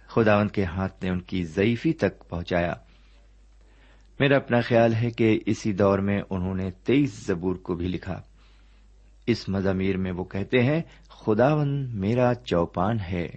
خداون 0.09 0.47
کے 0.47 0.63
ہاتھ 0.65 1.03
نے 1.03 1.09
ان 1.09 1.19
کی 1.21 1.43
ضعیفی 1.45 1.93
تک 1.93 2.27
پہنچایا۔ 2.29 2.73
میرا 4.19 4.35
اپنا 4.35 4.59
خیال 4.61 4.93
ہے 4.93 5.09
کہ 5.11 5.39
اسی 5.45 5.71
دور 5.73 5.99
میں 5.99 6.21
انہوں 6.29 6.55
نے 6.55 6.69
تیئیس 6.83 7.13
زبور 7.25 7.55
کو 7.55 7.75
بھی 7.75 7.87
لکھا۔ 7.87 8.21
اس 9.27 9.47
مضامیر 9.49 9.97
میں 9.97 10.11
وہ 10.11 10.23
کہتے 10.23 10.63
ہیں 10.63 10.81
خداون 11.09 11.69
میرا 11.99 12.33
چوپان 12.35 12.99
ہے، 12.99 13.27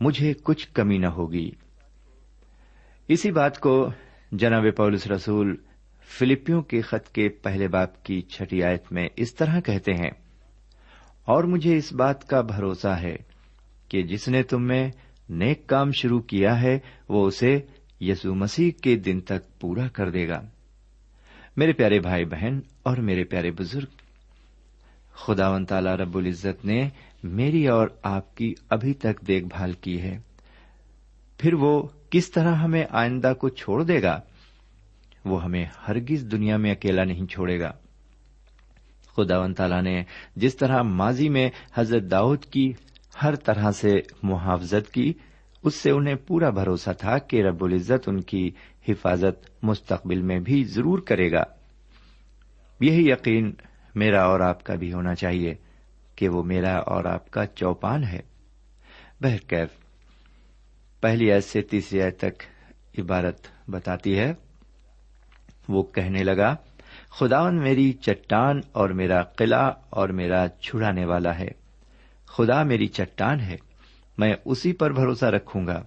مجھے 0.00 0.32
کچھ 0.42 0.68
کمی 0.72 0.98
نہ 0.98 1.06
ہوگی۔ 1.06 1.50
اسی 3.08 3.30
بات 3.30 3.58
کو 3.58 3.74
جناب 4.32 4.64
پولس 4.76 5.06
رسول 5.06 5.56
فلپیوں 6.08 6.62
کے 6.62 6.80
خط 6.80 7.08
کے 7.08 7.28
پہلے 7.28 7.68
باپ 7.68 8.04
کی 8.04 8.20
چھٹی 8.22 8.62
آیت 8.62 8.92
میں 8.92 9.08
اس 9.16 9.34
طرح 9.34 9.60
کہتے 9.60 9.92
ہیں، 9.92 10.10
اور 11.24 11.44
مجھے 11.44 11.76
اس 11.76 11.92
بات 11.92 12.28
کا 12.28 12.40
بھروسہ 12.40 12.96
ہے۔ 13.00 13.16
کہ 13.90 14.02
جس 14.02 14.28
نے 14.28 14.42
تم 14.42 14.62
میں 14.62 14.90
نیک 15.28 15.66
کام 15.66 15.92
شروع 15.92 16.20
کیا 16.20 16.62
ہے، 16.62 16.78
وہ 17.08 17.26
اسے 17.26 17.60
یسو 18.00 18.34
مسیح 18.34 18.70
کے 18.82 18.96
دن 18.96 19.20
تک 19.20 19.60
پورا 19.60 19.88
کر 19.88 20.10
دے 20.10 20.28
گا۔ 20.28 20.46
میرے 21.56 21.72
پیارے 21.72 22.00
بھائی 22.00 22.24
بہن 22.24 22.60
اور 22.82 22.96
میرے 22.96 23.24
پیارے 23.24 23.50
بزرگ 23.50 23.86
خدا 25.12 25.48
و 25.48 25.64
تعالی 25.64 25.90
رب 25.90 26.16
العزت 26.16 26.64
نے 26.64 26.88
میری 27.22 27.68
اور 27.68 27.88
آپ 28.02 28.36
کی 28.36 28.54
ابھی 28.68 28.94
تک 28.94 29.26
دیکھ 29.26 29.44
بھال 29.44 29.72
کی 29.72 30.02
ہے۔ 30.02 30.18
پھر 31.38 31.54
وہ 31.54 31.88
کس 32.10 32.30
طرح 32.30 32.54
ہمیں 32.54 32.84
آئندہ 32.90 33.32
کو 33.38 33.48
چھوڑ 33.48 33.82
دے 33.82 34.02
گا؟ 34.02 34.20
وہ 35.24 35.44
ہمیں 35.44 35.66
ہرگز 35.88 36.28
دنیا 36.32 36.56
میں 36.56 36.70
اکیلا 36.70 37.04
نہیں 37.04 37.26
چھوڑے 37.26 37.60
گا۔ 37.60 37.72
خدا 39.16 39.38
و 39.38 39.52
تعالی 39.52 39.80
نے 39.80 40.04
جس 40.36 40.56
طرح 40.56 40.82
ماضی 40.82 41.28
میں 41.28 41.50
حضرت 41.74 42.02
داؤد 42.10 42.44
کی 42.44 42.72
ہر 43.22 43.34
طرح 43.34 43.70
سے 43.70 44.00
محافظت 44.22 44.92
کی، 44.92 45.12
اس 45.62 45.74
سے 45.74 45.90
انہیں 45.90 46.14
پورا 46.14 46.50
بھروسہ 46.50 46.90
تھا 46.98 47.18
کہ 47.18 47.42
رب 47.42 47.64
العزت 47.64 48.08
ان 48.08 48.20
کی 48.20 48.50
حفاظت 48.88 49.50
مستقبل 49.62 50.22
میں 50.22 50.38
بھی 50.38 50.64
ضرور 50.64 50.98
کرے 50.98 51.32
گا۔ 51.32 51.42
یہی 52.80 53.10
یقین 53.10 53.52
میرا 53.94 54.22
اور 54.22 54.40
آپ 54.40 54.64
کا 54.64 54.74
بھی 54.74 54.92
ہونا 54.92 55.14
چاہیے 55.14 55.54
کہ 56.16 56.28
وہ 56.28 56.42
میرا 56.42 56.76
اور 56.76 57.04
آپ 57.04 57.30
کا 57.30 57.46
چوپان 57.46 58.04
ہے۔ 58.04 58.20
بہرکیف، 59.20 59.68
پہلی 61.00 61.32
ایس 61.32 61.44
سے 61.44 61.62
تیسری 61.62 62.02
آئے 62.02 62.10
تک 62.10 62.42
عبارت 62.98 63.70
بتاتی 63.70 64.18
ہے۔ 64.18 64.32
وہ 65.68 65.82
کہنے 65.82 66.22
لگا 66.22 66.56
خداون 67.10 67.54
میری 67.56 67.92
چٹان 67.92 68.60
اور 68.72 68.90
میرا 68.90 69.22
قلعہ 69.22 69.72
اور 69.90 70.08
میرا 70.08 70.46
چھڑانے 70.48 71.04
والا 71.04 71.38
ہے۔ 71.38 71.59
خدا 72.30 72.62
میری 72.62 72.86
چٹان 72.86 73.40
ہے، 73.40 73.56
میں 74.18 74.34
اسی 74.44 74.72
پر 74.72 74.92
بھروسہ 74.92 75.24
رکھوں 75.24 75.66
گا۔ 75.66 75.82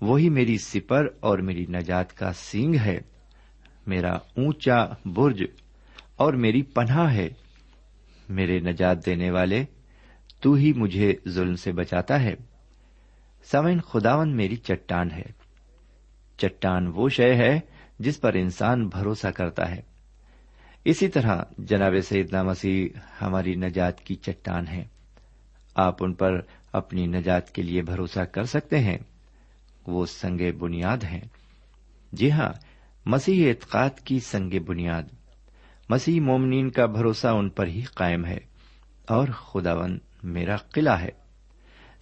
وہی 0.00 0.28
میری 0.28 0.58
سپر 0.58 1.08
اور 1.20 1.38
میری 1.38 1.66
نجات 1.68 2.16
کا 2.16 2.32
سینگ 2.32 2.74
ہے۔ 2.74 3.00
میرا 3.86 4.12
اونچا 4.12 4.86
برج 5.04 5.42
اور 6.16 6.34
میری 6.34 6.62
پناہ 6.62 7.14
ہے۔ 7.14 7.28
میرے 8.28 8.60
نجات 8.60 9.06
دینے 9.06 9.30
والے، 9.30 9.64
تو 10.40 10.52
ہی 10.52 10.72
مجھے 10.72 11.14
ظلم 11.28 11.56
سے 11.56 11.72
بچاتا 11.72 12.22
ہے۔ 12.22 12.34
سمن 13.44 13.80
خداون 13.80 14.36
میری 14.36 14.56
چٹان 14.56 15.10
ہے۔ 15.10 15.26
چٹان 16.36 16.86
وہ 16.86 17.08
شے 17.08 17.34
ہے 17.34 17.60
آپ 25.74 26.04
ان 26.04 26.14
پر 26.14 26.40
اپنی 26.72 27.06
نجات 27.06 27.52
کے 27.54 27.62
لیے 27.62 27.82
بھروسہ 27.82 28.20
کر 28.20 28.44
سکتے 28.44 28.78
ہیں۔ 28.78 28.98
وہ 29.86 30.06
سنگ 30.06 30.40
بنیاد 30.58 31.04
ہیں۔ 31.04 31.20
جی 32.12 32.30
ہاں 32.30 32.52
مسیح 33.06 33.48
اعتقاد 33.48 34.00
کی 34.04 34.20
سنگ 34.20 34.60
بنیاد۔ 34.66 35.02
مسیح 35.88 36.20
مومنین 36.20 36.70
کا 36.70 36.86
بھروسہ 36.86 37.26
ان 37.26 37.48
پر 37.48 37.66
ہی 37.66 37.82
قائم 37.82 38.24
ہے 38.24 38.38
اور 39.08 39.28
خداون 39.28 39.98
میرا 40.22 40.56
قلعہ 40.56 41.00
ہے۔ 41.00 41.08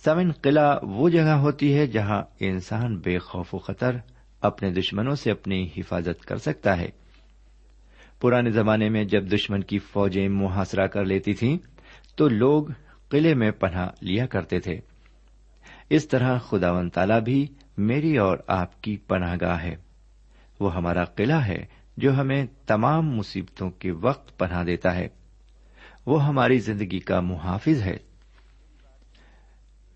سمن 0.05 0.33
قلعہ 0.33 0.79
وہ 0.83 1.09
جگہ 1.09 1.33
ہوتی 1.33 1.75
ہے 1.75 1.87
جہاں 1.87 2.23
انسان 2.41 2.97
بے 2.97 3.19
خوف 3.19 3.55
و 3.55 3.59
خطر 3.59 3.97
اپنے 4.41 4.71
دشمنوں 4.71 5.15
سے 5.15 5.31
اپنی 5.31 5.69
حفاظت 5.77 6.25
کر 6.25 6.37
سکتا 6.37 6.79
ہے۔ 6.79 6.91
پرانے 8.21 8.51
زمانے 8.51 8.89
میں 8.89 9.05
جب 9.05 9.33
دشمن 9.33 9.63
کی 9.63 9.79
فوجیں 9.79 10.29
محاصرہ 10.29 10.87
کر 10.87 11.05
لیتی 11.05 11.33
تھیں، 11.33 11.59
تو 12.17 12.29
لوگ 12.29 12.65
قلعے 13.11 13.35
میں 13.35 13.51
پناہ 13.51 13.89
لیا 14.01 14.27
کرتے 14.27 14.61
تھے۔ 14.61 14.81
اس 15.91 16.09
طرح 16.09 16.39
خداون 16.39 16.91
تالا 16.91 17.19
بھی 17.19 17.47
میری 17.79 18.19
اور 18.19 18.39
آپ 18.47 18.83
کی 18.83 18.97
پناہ 18.97 19.37
گاہ 19.41 19.63
ہے۔ 19.63 19.77
وہ 20.61 20.75
ہمارا 20.75 21.05
قلعہ 21.05 21.47
ہے 21.47 21.65
جو 21.97 22.21
ہمیں 22.21 22.47
تمام 22.67 23.11
مصیبتوں 23.11 23.71
کے 23.71 23.91
وقت 23.91 24.39
پناہ 24.39 24.65
دیتا 24.65 24.95
ہے۔ 24.95 25.09
وہ 26.07 26.25
ہماری 26.25 26.59
زندگی 26.59 26.99
کا 26.99 27.21
محافظ 27.21 27.83
ہے۔ 27.83 27.97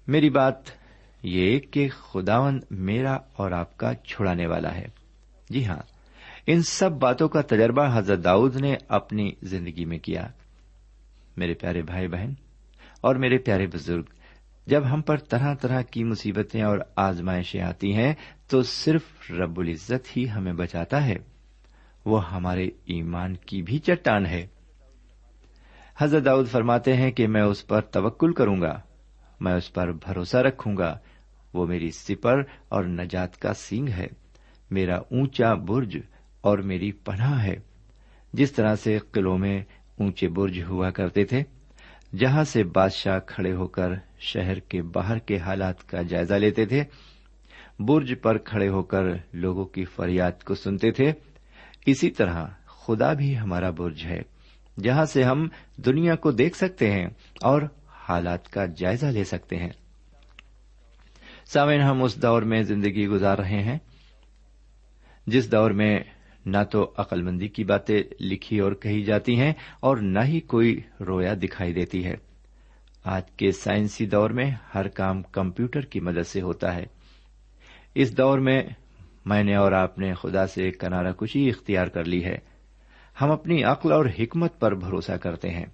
میری 0.07 0.31
بات 0.31 0.55
یہ 1.23 1.59
کہ 1.61 1.89
خداون 1.89 2.61
میرا 2.71 3.19
اور 3.33 3.53
آپ 3.53 3.77
کا 3.77 3.95
چھڑانے 3.95 4.47
والا 4.47 4.75
ہے۔ 4.75 4.87
جی 5.51 5.67
ہاں 5.67 5.83
ان 6.47 6.63
سب 6.63 6.93
باتوں 6.93 7.29
کا 7.29 7.41
تجربہ 7.41 7.99
حضرت 7.99 8.25
داؤد 8.25 8.57
نے 8.57 8.77
اپنی 8.89 9.33
زندگی 9.43 9.85
میں 9.85 9.99
کیا۔ 9.99 10.27
میرے 11.37 11.55
پیارے 11.55 11.83
بھائی 11.83 12.09
بہن 12.09 12.33
اور 13.05 13.15
میرے 13.15 13.39
پیارے 13.39 13.67
بزرگ، 13.67 14.03
جب 14.67 14.93
ہم 14.93 15.03
پر 15.03 15.17
طرح 15.17 15.55
طرح 15.55 15.83
کی 15.83 16.05
مصیبتیں 16.05 16.63
اور 16.63 16.79
آزمائشیں 16.97 17.61
آتی 17.61 17.95
ہیں، 17.95 18.15
تو 18.49 18.63
صرف 18.63 19.03
رب 19.31 19.61
العزت 19.61 20.17
ہی 20.17 20.31
ہمیں 20.31 20.53
بچاتا 20.53 21.07
ہے۔ 21.07 21.17
وہ 22.05 22.33
ہمارے 22.33 22.67
ایمان 22.67 23.37
کی 23.37 23.63
بھی 23.63 23.79
چٹان 23.79 24.27
ہے۔ 24.27 24.47
حضرت 25.99 26.25
داؤد 26.25 26.49
فرماتے 26.49 26.97
ہیں 26.97 27.11
کہ 27.11 27.27
میں 27.27 27.43
اس 27.43 27.67
پر 27.67 27.81
توکل 27.81 28.33
کروں 28.33 28.61
گا، 28.61 28.81
میں 29.41 29.55
اس 29.55 29.73
پر 29.73 29.93
بھروسہ 29.93 30.37
رکھوں 30.37 30.77
گا۔ 30.77 30.99
وہ 31.55 31.67
میری 31.67 31.91
سپر 31.91 32.43
اور 32.69 32.85
نجات 32.85 33.39
کا 33.39 33.55
سینگ 33.55 33.89
ہے، 33.89 34.07
میرا 34.71 34.97
اونچا 34.97 35.55
برج 35.55 35.99
اور 36.41 36.59
میری 36.59 36.93
پناہ 36.93 37.45
ہے۔ 37.45 37.57
جس 38.33 38.53
طرح 38.53 38.75
سے 38.75 38.99
قلعوں 39.13 39.39
میں 39.39 39.65
اونچے 39.99 40.29
برج 40.29 40.63
ہوا 40.69 40.91
کرتے 40.91 41.25
تھے 41.25 41.43
جہاں 42.19 42.45
سے 42.45 42.65
بادشاہ 42.65 43.19
کھڑے 43.19 43.53
ہو 43.53 43.67
کر 43.67 43.91
شہر 44.19 44.59
کے 44.59 44.83
باہر 44.83 45.19
کے 45.19 45.39
حالات 45.39 45.89
کا 45.89 46.03
جائزہ 46.03 46.35
لیتے 46.35 46.67
تھے، 46.67 46.85
برج 47.79 48.15
پر 48.23 48.39
کھڑے 48.39 48.69
ہو 48.69 48.83
کر 48.83 49.03
لوگوں 49.33 49.65
کی 49.65 49.85
فریاد 49.85 50.45
کو 50.45 50.55
سنتے 50.55 50.91
تھے، 50.91 51.13
اسی 51.87 52.11
طرح 52.11 52.47
خدا 52.67 53.13
بھی 53.13 53.39
ہمارا 53.39 53.71
برج 53.71 54.05
ہے، 54.05 54.23
جہاں 54.83 55.05
سے 55.05 55.23
ہم 55.23 55.49
دنیا 55.77 56.15
کو 56.15 56.31
دیکھ 56.31 56.57
سکتے 56.57 56.91
ہیں 56.91 57.07
اور 57.43 57.63
حالات 57.89 58.51
کا 58.51 58.67
جائزہ 58.67 59.07
لے 59.07 59.25
سکتے 59.25 59.57
ہیں۔ 59.57 59.71
سامعین، 61.47 61.81
ہم 61.81 62.03
اس 62.03 62.23
دور 62.23 62.43
میں 62.43 62.63
زندگی 62.63 63.07
گزار 63.07 63.39
رہے 63.39 63.63
ہیں، 63.63 63.79
جس 65.27 65.53
دور 65.53 65.71
میں 65.71 66.01
نہ 66.47 66.57
تو 66.71 66.95
عقل 66.97 67.23
مندی 67.23 67.49
کی 67.49 67.65
باتیں 67.65 68.03
لکھی 68.21 68.59
اور 68.59 68.73
کہی 68.73 69.03
جاتی 69.03 69.41
ہیں 69.41 69.53
اور 69.81 69.97
نہ 69.97 70.19
ہی 70.25 70.41
کوئی 70.41 70.81
رویا 71.07 71.35
دکھائی 71.43 71.73
دیتی 71.73 72.05
ہے۔ 72.05 72.15
آج 73.05 73.31
کے 73.31 73.53
سائنسی 73.53 74.07
دور 74.07 74.31
میں 74.31 74.51
ہر 74.75 74.89
کام 74.89 75.23
کمپیوٹر 75.23 75.81
کی 75.81 76.01
مدد 76.01 76.27
سے 76.27 76.41
ہوتا 76.41 76.75
ہے۔ 76.75 76.85
اس 77.95 78.19
دور 78.19 78.39
میں 78.39 78.63
میں 79.25 79.45
نے 79.45 79.55
اور 79.55 79.73
آپ 79.73 79.99
نے 79.99 80.15
خدا 80.15 80.47
سے 80.47 80.71
کنارہ 80.71 81.13
کشی 81.13 81.49
اختیار 81.49 81.87
کر 81.87 82.05
لی 82.05 82.25
ہے۔ 82.25 82.39
ہم 83.21 83.31
اپنی 83.31 83.65
عقل 83.65 83.93
اور 83.93 84.07
حکمت 84.19 84.61
پر 84.61 84.75
بھروسہ 84.75 85.13
کرتے 85.13 85.51
ہیں۔ 85.51 85.67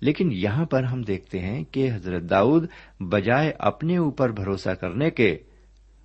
لیکن 0.00 0.28
یہاں 0.32 0.64
پر 0.64 0.82
ہم 0.82 1.02
دیکھتے 1.02 1.38
ہیں 1.38 1.64
کہ 1.64 1.92
حضرت 1.94 2.22
داؤد 2.30 2.66
بجائے 3.00 3.52
اپنے 3.58 3.96
اوپر 3.96 4.30
بھروسہ 4.30 4.70
کرنے 4.70 5.10
کے 5.10 5.36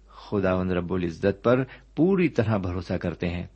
خدا 0.08 0.64
رب 0.64 0.94
العزت 0.94 1.44
پر 1.44 1.64
پوری 1.96 2.28
طرح 2.28 2.58
بھروسہ 2.58 2.94
کرتے 2.94 3.30
ہیں۔ 3.30 3.48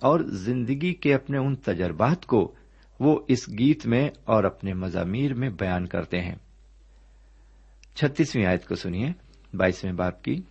اور 0.00 0.20
زندگی 0.20 0.94
کے 0.94 1.14
اپنے 1.14 1.38
ان 1.38 1.56
تجربات 1.56 2.26
کو 2.26 2.54
وہ 3.00 3.20
اس 3.28 3.48
گیت 3.48 3.86
میں 3.86 4.10
اور 4.24 4.44
اپنے 4.44 4.72
مضامیر 4.72 5.34
میں 5.34 5.50
بیان 5.50 5.86
کرتے 5.86 6.20
ہیں۔ 6.20 6.34
چھتیسویں 7.94 8.46
آیت 8.46 8.68
کو 8.68 8.74
سنیے، 8.74 9.12
بائیسویں 9.56 9.92
باپ 9.92 10.22
کی۔ 10.22 10.42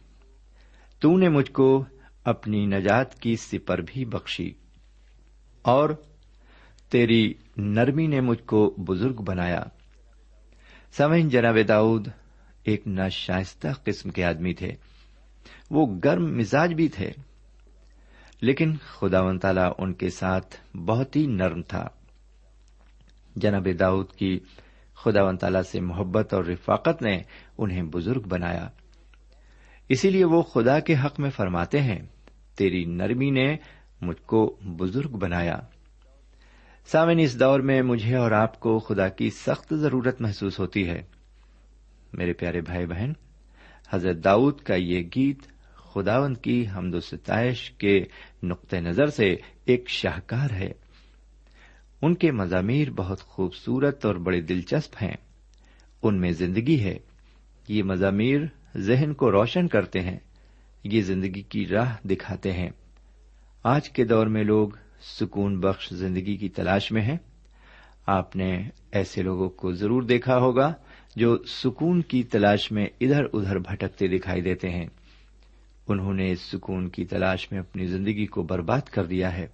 تو 1.00 1.18
نے 1.18 1.30
مجھ 1.30 1.52
کو 1.52 1.86
اپنی 2.24 2.66
نجات 2.66 3.20
کی 3.20 3.36
سپر 3.36 3.82
بھی 3.88 4.06
بخشی، 4.06 4.52
اور 5.62 5.90
تیری 6.90 7.34
نرمی 7.58 8.08
نے 8.08 8.22
مجھ 8.22 8.44
کو 8.44 8.76
بزرگ 8.78 9.14
بنایا۔ 9.14 9.64
سمین 10.92 11.30
جناب 11.30 11.58
داؤد، 11.68 12.08
ایک 12.64 12.88
ناشائستہ 12.88 13.68
قسم 13.84 14.10
کے 14.10 14.24
آدمی 14.24 14.54
تھے۔ 14.54 14.72
وہ 15.72 16.00
گرم 16.04 16.38
مزاج 16.38 16.74
بھی 16.74 16.88
تھے۔ 16.88 17.12
لیکن 18.44 18.76
خدا 18.76 19.22
و 19.22 19.38
تعالی 19.38 19.62
ان 19.78 19.94
کے 19.94 20.10
ساتھ 20.10 20.78
بہت 20.78 21.16
ہی 21.16 21.28
نرم 21.28 21.62
تھا۔ 21.62 21.88
جناب 23.36 23.68
داؤد 23.80 24.12
کی 24.12 24.40
خدا 24.94 25.24
و 25.24 25.36
تعالی 25.36 25.60
سے 25.72 25.80
محبت 25.80 26.34
اور 26.34 26.44
رفاقت 26.44 27.02
نے 27.02 27.22
انہیں 27.58 27.84
بزرگ 27.84 28.22
بنایا۔ 28.22 28.70
اسی 29.90 30.10
لیے 30.10 30.26
وہ 30.26 30.42
خدا 30.42 30.80
کے 30.80 30.96
حق 31.06 31.20
میں 31.20 31.30
فرماتے 31.30 31.82
ہیں، 31.82 32.02
تیری 32.56 32.86
نرمی 32.86 33.32
نے 33.32 33.58
مجھ 34.02 34.22
کو 34.26 34.58
بزرگ 34.78 35.10
بنایا۔ 35.10 35.60
سامن 36.86 37.20
اس 37.20 37.40
دور 37.40 37.60
میں 37.60 37.82
مجھے 37.82 38.16
اور 38.16 38.32
آپ 38.32 38.60
کو 38.60 38.80
خدا 38.80 39.10
کی 39.10 39.30
سخت 39.30 39.74
ضرورت 39.74 40.22
محسوس 40.22 40.60
ہوتی 40.60 40.90
ہے۔ 40.90 41.04
میرے 42.14 42.34
پیارے 42.34 42.62
بھائی 42.62 42.86
بہن، 42.86 43.12
حضرت 43.90 44.24
داؤد 44.24 44.60
کا 44.60 44.76
یہ 44.76 45.04
گیت 45.16 45.53
خداون 45.94 46.34
کی 46.34 46.66
حمد 46.76 46.96
و 46.96 47.00
ستائش 47.00 47.72
کے 47.72 48.04
نقطۂ 48.44 48.76
نظر 48.76 49.08
سے 49.08 49.36
ایک 49.66 49.90
شاہکار 49.90 50.50
ہے۔ 50.50 50.72
ان 52.02 52.16
کے 52.16 52.32
مضامیر 52.32 52.92
بہت 52.92 53.20
خوبصورت 53.20 54.06
اور 54.06 54.16
بڑے 54.16 54.42
دلچسپ 54.42 55.04
ہیں۔ 55.04 55.16
ان 56.04 56.22
میں 56.22 56.32
زندگی 56.32 56.84
ہے۔ 56.84 56.98
یہ 57.68 57.84
مضامیر 57.84 58.42
ذہن 58.76 59.14
کو 59.14 59.32
روشن 59.32 59.68
کرتے 59.68 60.00
ہیں۔ 60.00 60.20
یہ 60.84 61.02
زندگی 61.02 61.42
کی 61.42 61.68
راہ 61.68 61.96
دکھاتے 62.08 62.52
ہیں۔ 62.52 62.70
آج 63.64 63.90
کے 63.90 64.04
دور 64.06 64.28
میں 64.28 64.44
لوگ 64.44 64.70
سکون 65.20 65.60
بخش 65.60 65.90
زندگی 65.90 66.38
کی 66.38 66.50
تلاش 66.50 66.92
میں 66.92 67.02
ہیں۔ 67.02 67.18
آپ 68.06 68.36
نے 68.36 68.70
ایسے 68.92 69.22
لوگوں 69.22 69.50
کو 69.50 69.72
ضرور 69.72 70.02
دیکھا 70.02 70.38
ہوگا 70.38 70.74
جو 71.16 71.38
سکون 71.44 72.02
کی 72.02 72.24
تلاش 72.24 72.72
میں 72.72 72.86
ادھر 73.02 73.24
ادھر 73.34 73.60
بھٹکتے 73.60 74.08
دکھائی 74.08 74.42
دیتے 74.42 74.70
ہیں۔ 74.70 74.86
انہوں 75.88 76.14
نے 76.14 76.32
اس 76.32 76.42
سکون 76.42 76.90
کی 76.90 77.06
تلاش 77.06 77.52
میں 77.52 77.60
اپنی 77.60 77.86
زندگی 77.86 78.26
کو 78.26 78.44
برباد 78.44 78.82
کر 78.82 79.06
دیا 79.06 79.38
ہے 79.38 79.48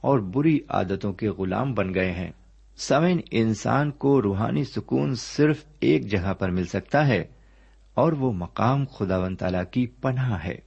اور 0.00 0.18
بری 0.18 0.60
عادتوں 0.68 1.12
کے 1.12 1.28
غلام 1.28 1.74
بن 1.74 1.94
گئے 1.94 2.12
ہیں۔ 2.12 2.30
سوئن 2.76 3.18
انسان 3.30 3.90
کو 3.90 4.22
روحانی 4.22 4.64
سکون 4.64 5.14
صرف 5.14 5.64
ایک 5.80 6.10
جگہ 6.10 6.34
پر 6.34 6.50
مل 6.50 6.64
سکتا 6.64 7.08
ہے 7.08 7.24
اور 7.94 8.12
وہ 8.12 8.32
مقام 8.32 8.84
خدا 8.84 9.18
ون 9.18 9.36
تالا 9.36 9.64
کی 9.64 9.86
پناہ 9.86 10.44
ہے۔ 10.44 10.58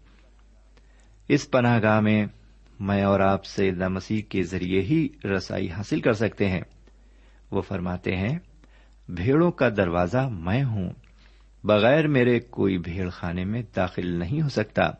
اس 1.27 1.51
پناہ 1.51 1.81
گاہ 1.81 1.99
میں 1.99 2.25
میں 2.79 3.03
اور 3.03 3.19
آپ 3.19 3.45
سے 3.45 3.71
مسیح 3.71 4.21
کے 4.29 4.43
ذریعے 4.43 4.81
ہی 4.81 5.07
رسائی 5.23 5.69
حاصل 5.69 6.01
کر 6.01 6.13
سکتے 6.13 6.49
ہیں۔ 6.49 6.61
وہ 7.51 7.61
فرماتے 7.61 8.15
ہیں، 8.15 8.39
بھیڑوں 9.09 9.51
کا 9.51 9.69
دروازہ 9.69 10.29
میں 10.31 10.63
ہوں۔ 10.63 10.89
بغیر 11.63 12.07
میرے 12.07 12.39
کوئی 12.39 12.77
بھیڑ 12.77 13.09
خانے 13.09 13.45
میں 13.45 13.63
داخل 13.75 14.07
نہیں 14.07 14.41
ہو 14.41 14.49
سکتا۔ 14.49 14.91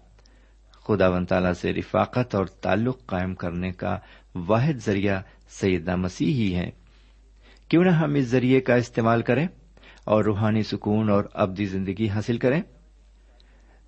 خدا 0.88 1.08
و 1.08 1.26
تعالی 1.26 1.54
سے 1.54 1.74
رفاقت 1.74 2.36
اور 2.36 2.46
تعلق 2.46 3.06
قائم 3.06 3.36
کرنے 3.36 3.72
کا 3.72 4.00
واحد 4.36 4.74
ذریعہ 4.86 5.22
سیدہ 5.50 5.96
مسیح 5.96 6.34
ہی 6.34 6.56
ہے 6.56 6.72
کیوں 7.68 7.84
نہ 7.84 7.90
ہم 7.90 8.14
اس 8.14 8.26
ذریعے 8.26 8.62
کا 8.62 8.76
استعمال 8.76 9.22
کریں 9.22 9.48
اور 10.06 10.24
روحانی 10.24 10.64
سکون 10.64 11.10
اور 11.10 11.24
ابدی 11.34 11.66
زندگی 11.66 12.10
حاصل 12.10 12.38
کریں۔ 12.38 12.62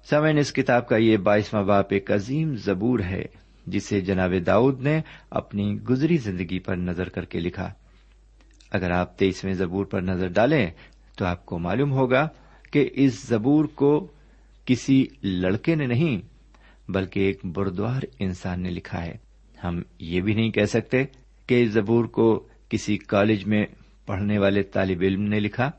سمین 0.09 0.37
اس 0.37 0.53
کتاب 0.53 0.87
کا 0.87 0.97
یہ 0.97 1.17
بائیسواں 1.17 1.63
باپ 1.63 1.85
ایک 1.89 2.11
عظیم 2.11 2.55
زبور 2.55 2.99
ہے، 2.99 3.23
جسے 3.67 4.01
جناب 4.01 4.33
داؤد 4.45 4.81
نے 4.81 5.01
اپنی 5.29 5.81
گزری 5.89 6.17
زندگی 6.17 6.59
پر 6.59 6.75
نظر 6.75 7.09
کر 7.09 7.25
کے 7.25 7.39
لکھا۔ 7.39 7.73
اگر 8.71 8.91
آپ 8.91 9.17
تیسویں 9.17 9.53
زبور 9.53 9.85
پر 9.85 10.01
نظر 10.01 10.27
ڈالیں 10.27 10.71
تو 11.17 11.25
آپ 11.25 11.45
کو 11.45 11.59
معلوم 11.59 11.91
ہوگا 11.91 12.27
کہ 12.71 12.89
اس 12.93 13.21
زبور 13.23 13.65
کو 13.65 14.07
کسی 14.65 15.05
لڑکے 15.23 15.75
نے 15.75 15.85
نہیں 15.85 16.21
بلکہ 16.91 17.19
ایک 17.19 17.45
بردوار 17.45 18.01
انسان 18.19 18.61
نے 18.61 18.69
لکھا 18.69 19.03
ہے۔ 19.05 19.17
ہم 19.63 19.81
یہ 19.99 20.21
بھی 20.21 20.33
نہیں 20.33 20.51
کہہ 20.51 20.65
سکتے 20.65 21.03
کہ 21.47 21.61
اس 21.63 21.69
زبور 21.69 22.05
کو 22.05 22.47
کسی 22.69 22.97
کالج 22.97 23.45
میں 23.45 23.65
پڑھنے 24.05 24.37
والے 24.37 24.63
طالب 24.63 25.01
علم 25.01 25.21
نے 25.21 25.39
لکھا، 25.39 25.69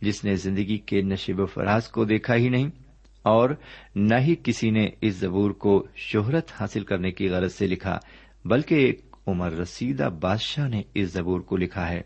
جس 0.00 0.24
نے 0.24 0.34
زندگی 0.36 0.78
کے 0.78 1.02
نشیب 1.02 1.40
و 1.40 1.46
فراز 1.46 1.88
کو 1.88 2.04
دیکھا 2.04 2.34
ہی 2.34 2.48
نہیں، 2.48 2.68
اور 3.24 3.50
نہ 3.96 4.14
ہی 4.20 4.34
کسی 4.44 4.70
نے 4.70 4.88
اس 5.00 5.14
زبور 5.14 5.50
کو 5.50 5.86
شہرت 5.96 6.50
حاصل 6.60 6.84
کرنے 6.84 7.10
کی 7.10 7.28
غرض 7.28 7.54
سے 7.54 7.66
لکھا، 7.66 7.98
بلکہ 8.44 8.74
ایک 8.74 9.00
عمر 9.26 9.52
رسیدہ 9.52 10.08
بادشاہ 10.20 10.68
نے 10.68 10.82
اس 10.94 11.12
زبور 11.12 11.40
کو 11.40 11.56
لکھا 11.56 11.88
ہے۔ 11.88 12.00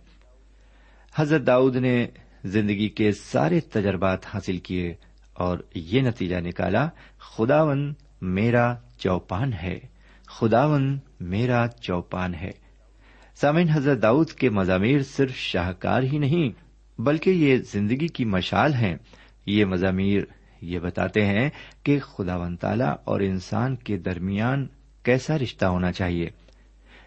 حضرت 1.16 1.46
داؤد 1.46 1.76
نے 1.76 2.06
زندگی 2.46 2.88
کے 2.88 3.12
سارے 3.12 3.60
تجربات 3.60 4.26
حاصل 4.26 4.58
کیے 4.58 4.94
اور 5.32 5.58
یہ 5.74 6.00
نتیجہ 6.00 6.36
نکالا، 6.36 6.88
خداون 7.18 7.94
میرا 8.20 8.74
چوپان 8.98 9.52
ہے، 9.52 9.78
خداون 10.26 10.98
میرا 11.20 11.66
چوپان 11.80 12.34
ہے۔ 12.34 12.50
سامعین، 13.34 13.68
حضرت 13.68 14.02
داؤد 14.02 14.30
کے 14.30 14.50
مضامیر 14.50 15.02
صرف 15.02 15.36
شاہکار 15.36 16.02
ہی 16.02 16.18
نہیں، 16.18 16.50
بلکہ 17.00 17.30
یہ 17.30 17.56
زندگی 17.56 18.08
کی 18.08 18.24
مشال 18.24 18.74
ہیں۔ 18.74 18.96
یہ 19.46 19.64
مضامیر 19.64 20.22
یہ 20.60 20.78
بتاتے 20.78 21.26
ہیں 21.26 21.50
کہ 21.82 21.98
خدا 22.00 22.36
و 22.36 22.44
تعالی 22.60 22.84
اور 23.04 23.20
انسان 23.20 23.76
کے 23.76 23.96
درمیان 23.96 24.66
کیسا 25.02 25.38
رشتہ 25.38 25.64
ہونا 25.64 25.92
چاہیے۔ 25.92 26.30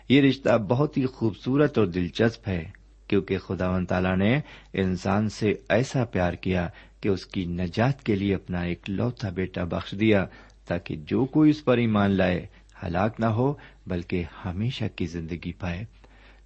یہ 0.10 0.22
رشتہ 0.22 0.58
بہت 0.58 0.98
ہی 0.98 1.06
خوبصورت 1.06 1.78
اور 1.78 1.88
دلچسپ 1.88 2.48
ہے۔ 2.48 2.79
کیونکہ 3.10 3.38
خدا 3.38 3.70
و 3.70 3.86
تعالی 3.86 4.16
نے 4.16 4.40
انسان 4.74 5.30
سے 5.30 5.54
ایسا 5.70 6.06
پیار 6.06 6.34
کیا 6.34 6.70
کہ 7.02 7.10
اس 7.10 7.26
کی 7.26 7.46
نجات 7.46 8.04
کے 8.04 8.16
لیے 8.16 8.36
اپنا 8.36 8.62
ایک 8.62 8.90
لوتا 8.90 9.30
بیٹا 9.30 9.64
بخش 9.64 9.96
دیا 10.00 10.26
تاکہ 10.68 10.96
جو 10.96 11.26
کوئی 11.26 11.50
اس 11.50 11.66
پر 11.66 11.78
ایمان 11.78 12.12
لائے، 12.12 12.46
ہلاک 12.84 13.20
نہ 13.20 13.26
ہو، 13.26 13.54
بلکہ 13.88 14.24
ہمیشہ 14.46 14.86
کی 14.96 15.06
زندگی 15.06 15.52
پائے۔ 15.52 15.84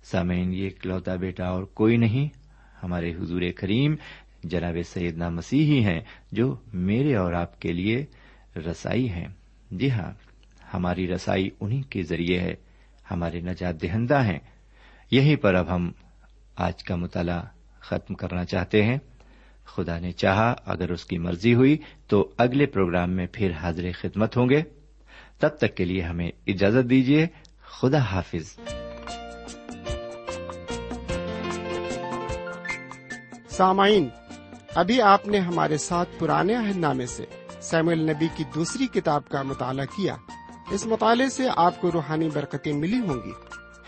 سامعین، 0.03 0.53
یہ 0.53 0.67
اکلوتا 0.67 1.15
بیٹا 1.15 1.45
اور 1.45 1.63
کوئی 1.63 1.97
نہیں۔ 1.97 2.37
ہمارے 2.83 3.13
حضور 3.13 3.41
کریم 3.55 3.95
جناب 4.43 4.77
سیدنا 4.85 5.29
مسیح 5.29 5.65
ہی 5.65 5.83
ہیں 5.83 6.01
جو 6.31 6.55
میرے 6.73 7.15
اور 7.15 7.33
آپ 7.33 7.61
کے 7.61 7.73
لیے 7.73 8.05
رسائی 8.55 9.09
ہیں۔ 9.09 9.27
جی 9.71 9.91
ہاں 9.91 10.11
ہماری 10.73 11.07
رسائی 11.07 11.49
انہی 11.59 11.81
کے 11.81 12.03
ذریعے 12.03 12.39
ہے۔ 12.39 12.55
ہمارے 13.11 13.39
نجات 13.39 13.81
دہندہ 13.81 14.23
ہیں۔ 14.23 14.39
یہیں 15.11 15.35
پر 15.35 15.53
اب 15.53 15.75
ہم 15.75 15.91
آج 16.55 16.83
کا 16.83 16.95
مطالعہ 16.95 17.41
ختم 17.79 18.13
کرنا 18.13 18.45
چاہتے 18.45 18.83
ہیں۔ 18.83 18.97
خدا 19.65 19.99
نے 19.99 20.11
چاہا 20.11 20.55
اگر 20.65 20.91
اس 20.91 21.05
کی 21.05 21.17
مرضی 21.17 21.53
ہوئی 21.53 21.77
تو 22.07 22.31
اگلے 22.37 22.65
پروگرام 22.65 23.11
میں 23.11 23.27
پھر 23.31 23.51
حاضر 23.51 23.85
خدمت 24.01 24.37
ہوں 24.37 24.49
گے۔ 24.49 24.61
تب 25.39 25.47
تک 25.47 25.75
کے 25.75 25.85
لیے 25.85 26.01
ہمیں 26.01 26.31
اجازت 26.47 26.89
دیجیے 26.89 27.27
خدا 27.81 27.97
حافظ۔ 27.97 28.59
سامعین، 33.49 34.09
ابھی 34.75 35.01
آپ 35.01 35.27
نے 35.27 35.39
ہمارے 35.39 35.77
ساتھ 35.77 36.09
پرانے 36.19 36.55
عہد 36.55 36.77
نامے 36.77 37.05
سے 37.05 37.25
سیمل 37.61 37.97
نبی 37.97 38.27
کی 38.35 38.43
دوسری 38.55 38.87
کتاب 38.87 39.29
کا 39.29 39.41
مطالعہ 39.41 39.85
کیا۔ 39.85 40.15
اس 40.71 40.85
مطالعے 40.85 41.29
سے 41.29 41.43
آپ 41.55 41.81
کو 41.81 41.91
روحانی 41.91 42.29
برکتیں 42.33 42.73
ملی 42.73 42.99
ہوں 42.99 43.25
گی۔ 43.25 43.31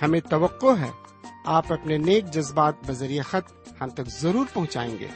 ہمیں 0.02 0.20
توقع 0.20 0.80
ہے 0.80 1.05
آپ 1.46 1.74
اپنے 1.74 1.98
نیک 1.98 2.26
جذبات 2.26 2.74
بذریعہ 2.88 3.24
خط 3.24 3.68
ہم 3.82 3.90
تک 3.90 4.08
ضرور 4.08 4.46
پہنچائیں 4.54 5.00
گے۔ 5.00 5.08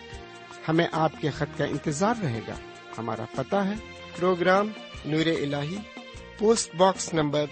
ہمیں 0.68 0.88
آپ 0.92 1.12
کے 1.22 1.30
خط 1.30 1.58
کا 1.58 1.66
انتظار 1.66 2.16
رہے 2.24 2.42
گا۔ 2.48 2.54
ہمارا 2.98 3.26
پتہ 3.36 3.56
ہے۔ 3.56 3.74
پروگرام 4.18 4.70
نور 5.06 5.26
ال 5.26 5.56
post 6.38 6.76
box 6.76 7.14
number 7.14 7.46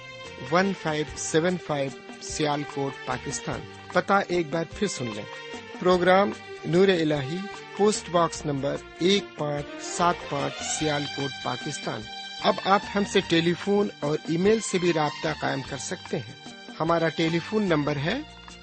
one 0.52 0.72
five 0.84 1.06
seven 1.18 1.58
five 1.68 1.92
Sialkot 2.74 3.08
Pakistan. 3.08 3.60
پتہ 3.94 4.14
ایک 4.28 4.48
بار 4.50 4.66
پھر 4.76 4.88
سن 4.88 5.06
لیں۔ 5.16 5.26
پروگرام 5.80 6.32
نور 6.66 6.88
ال 6.88 7.14
پوسٹ 7.78 8.10
باکس 8.10 8.46
نمبر 8.46 8.76
ایک 9.00 9.24
پانچ 9.38 9.66
سات 9.82 10.16
پانچ 10.30 10.54
سیال 10.80 11.04
کوٹ 11.16 11.44
پاکستان۔ 11.44 12.02
اب 12.44 12.54
آپ 12.66 12.82
ہم 12.96 13.04
سے 13.14 13.20
ٹیلی 13.30 13.54
فون 13.54 13.88
اور 14.00 14.18
ای 14.28 14.38
میل 14.38 14.60
سے 14.60 14.78
بھی 14.78 14.94
رابطہ 14.94 15.28
قائم 15.42 15.62
کر 15.70 15.78
سکتے 15.78 16.18
ہیں۔ 16.18 16.34
ہمارا 16.80 17.10
ٹیلی 17.10 17.40
فون 17.40 17.64
نمبر 17.64 17.96
ہے 17.96 18.22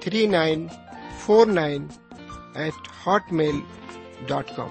three 0.00 0.26
nine 0.26 0.66
four 1.18 1.46
nine 1.46 1.86
eight 2.54 2.88
Hotmail 3.32 3.60
dot 4.26 4.56
com. 4.56 4.68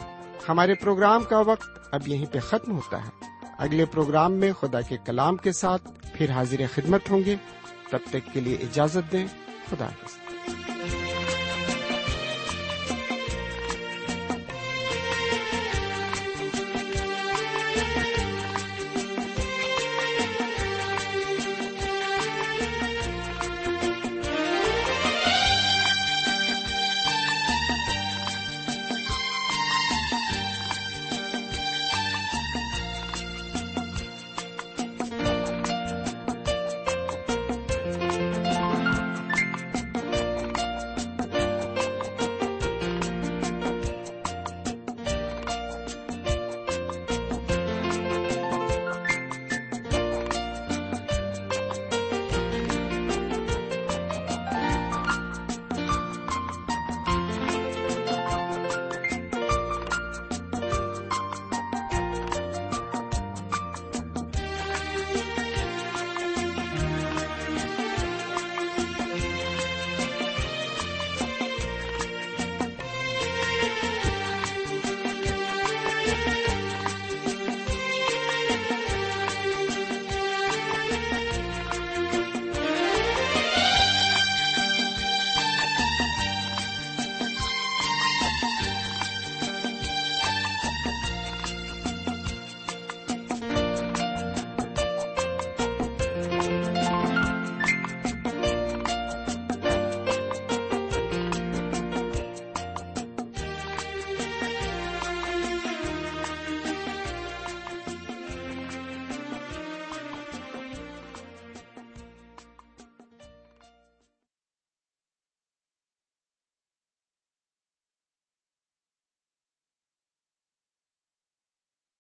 ہمارے 0.49 0.73
پروگرام 0.75 1.23
کا 1.23 1.39
وقت 1.39 1.79
اب 1.91 2.07
یہیں 2.07 2.25
پہ 2.25 2.39
ختم 2.39 2.75
ہوتا 2.75 3.03
ہے۔ 3.03 3.09
اگلے 3.57 3.85
پروگرام 3.85 4.33
میں 4.33 4.51
خدا 4.53 4.81
کے 4.81 4.97
کلام 5.05 5.37
کے 5.37 5.51
ساتھ 5.51 5.87
پھر 6.13 6.29
حاضر 6.29 6.61
خدمت 6.75 7.09
ہوں 7.09 7.21
گے۔ 7.25 7.35
تب 7.89 7.99
تک 8.09 8.33
کے 8.33 8.39
لیے 8.39 8.55
اجازت 8.55 9.11
دیں۔ 9.11 9.27
خدا 9.69 9.85
حافظ۔ 9.85 10.17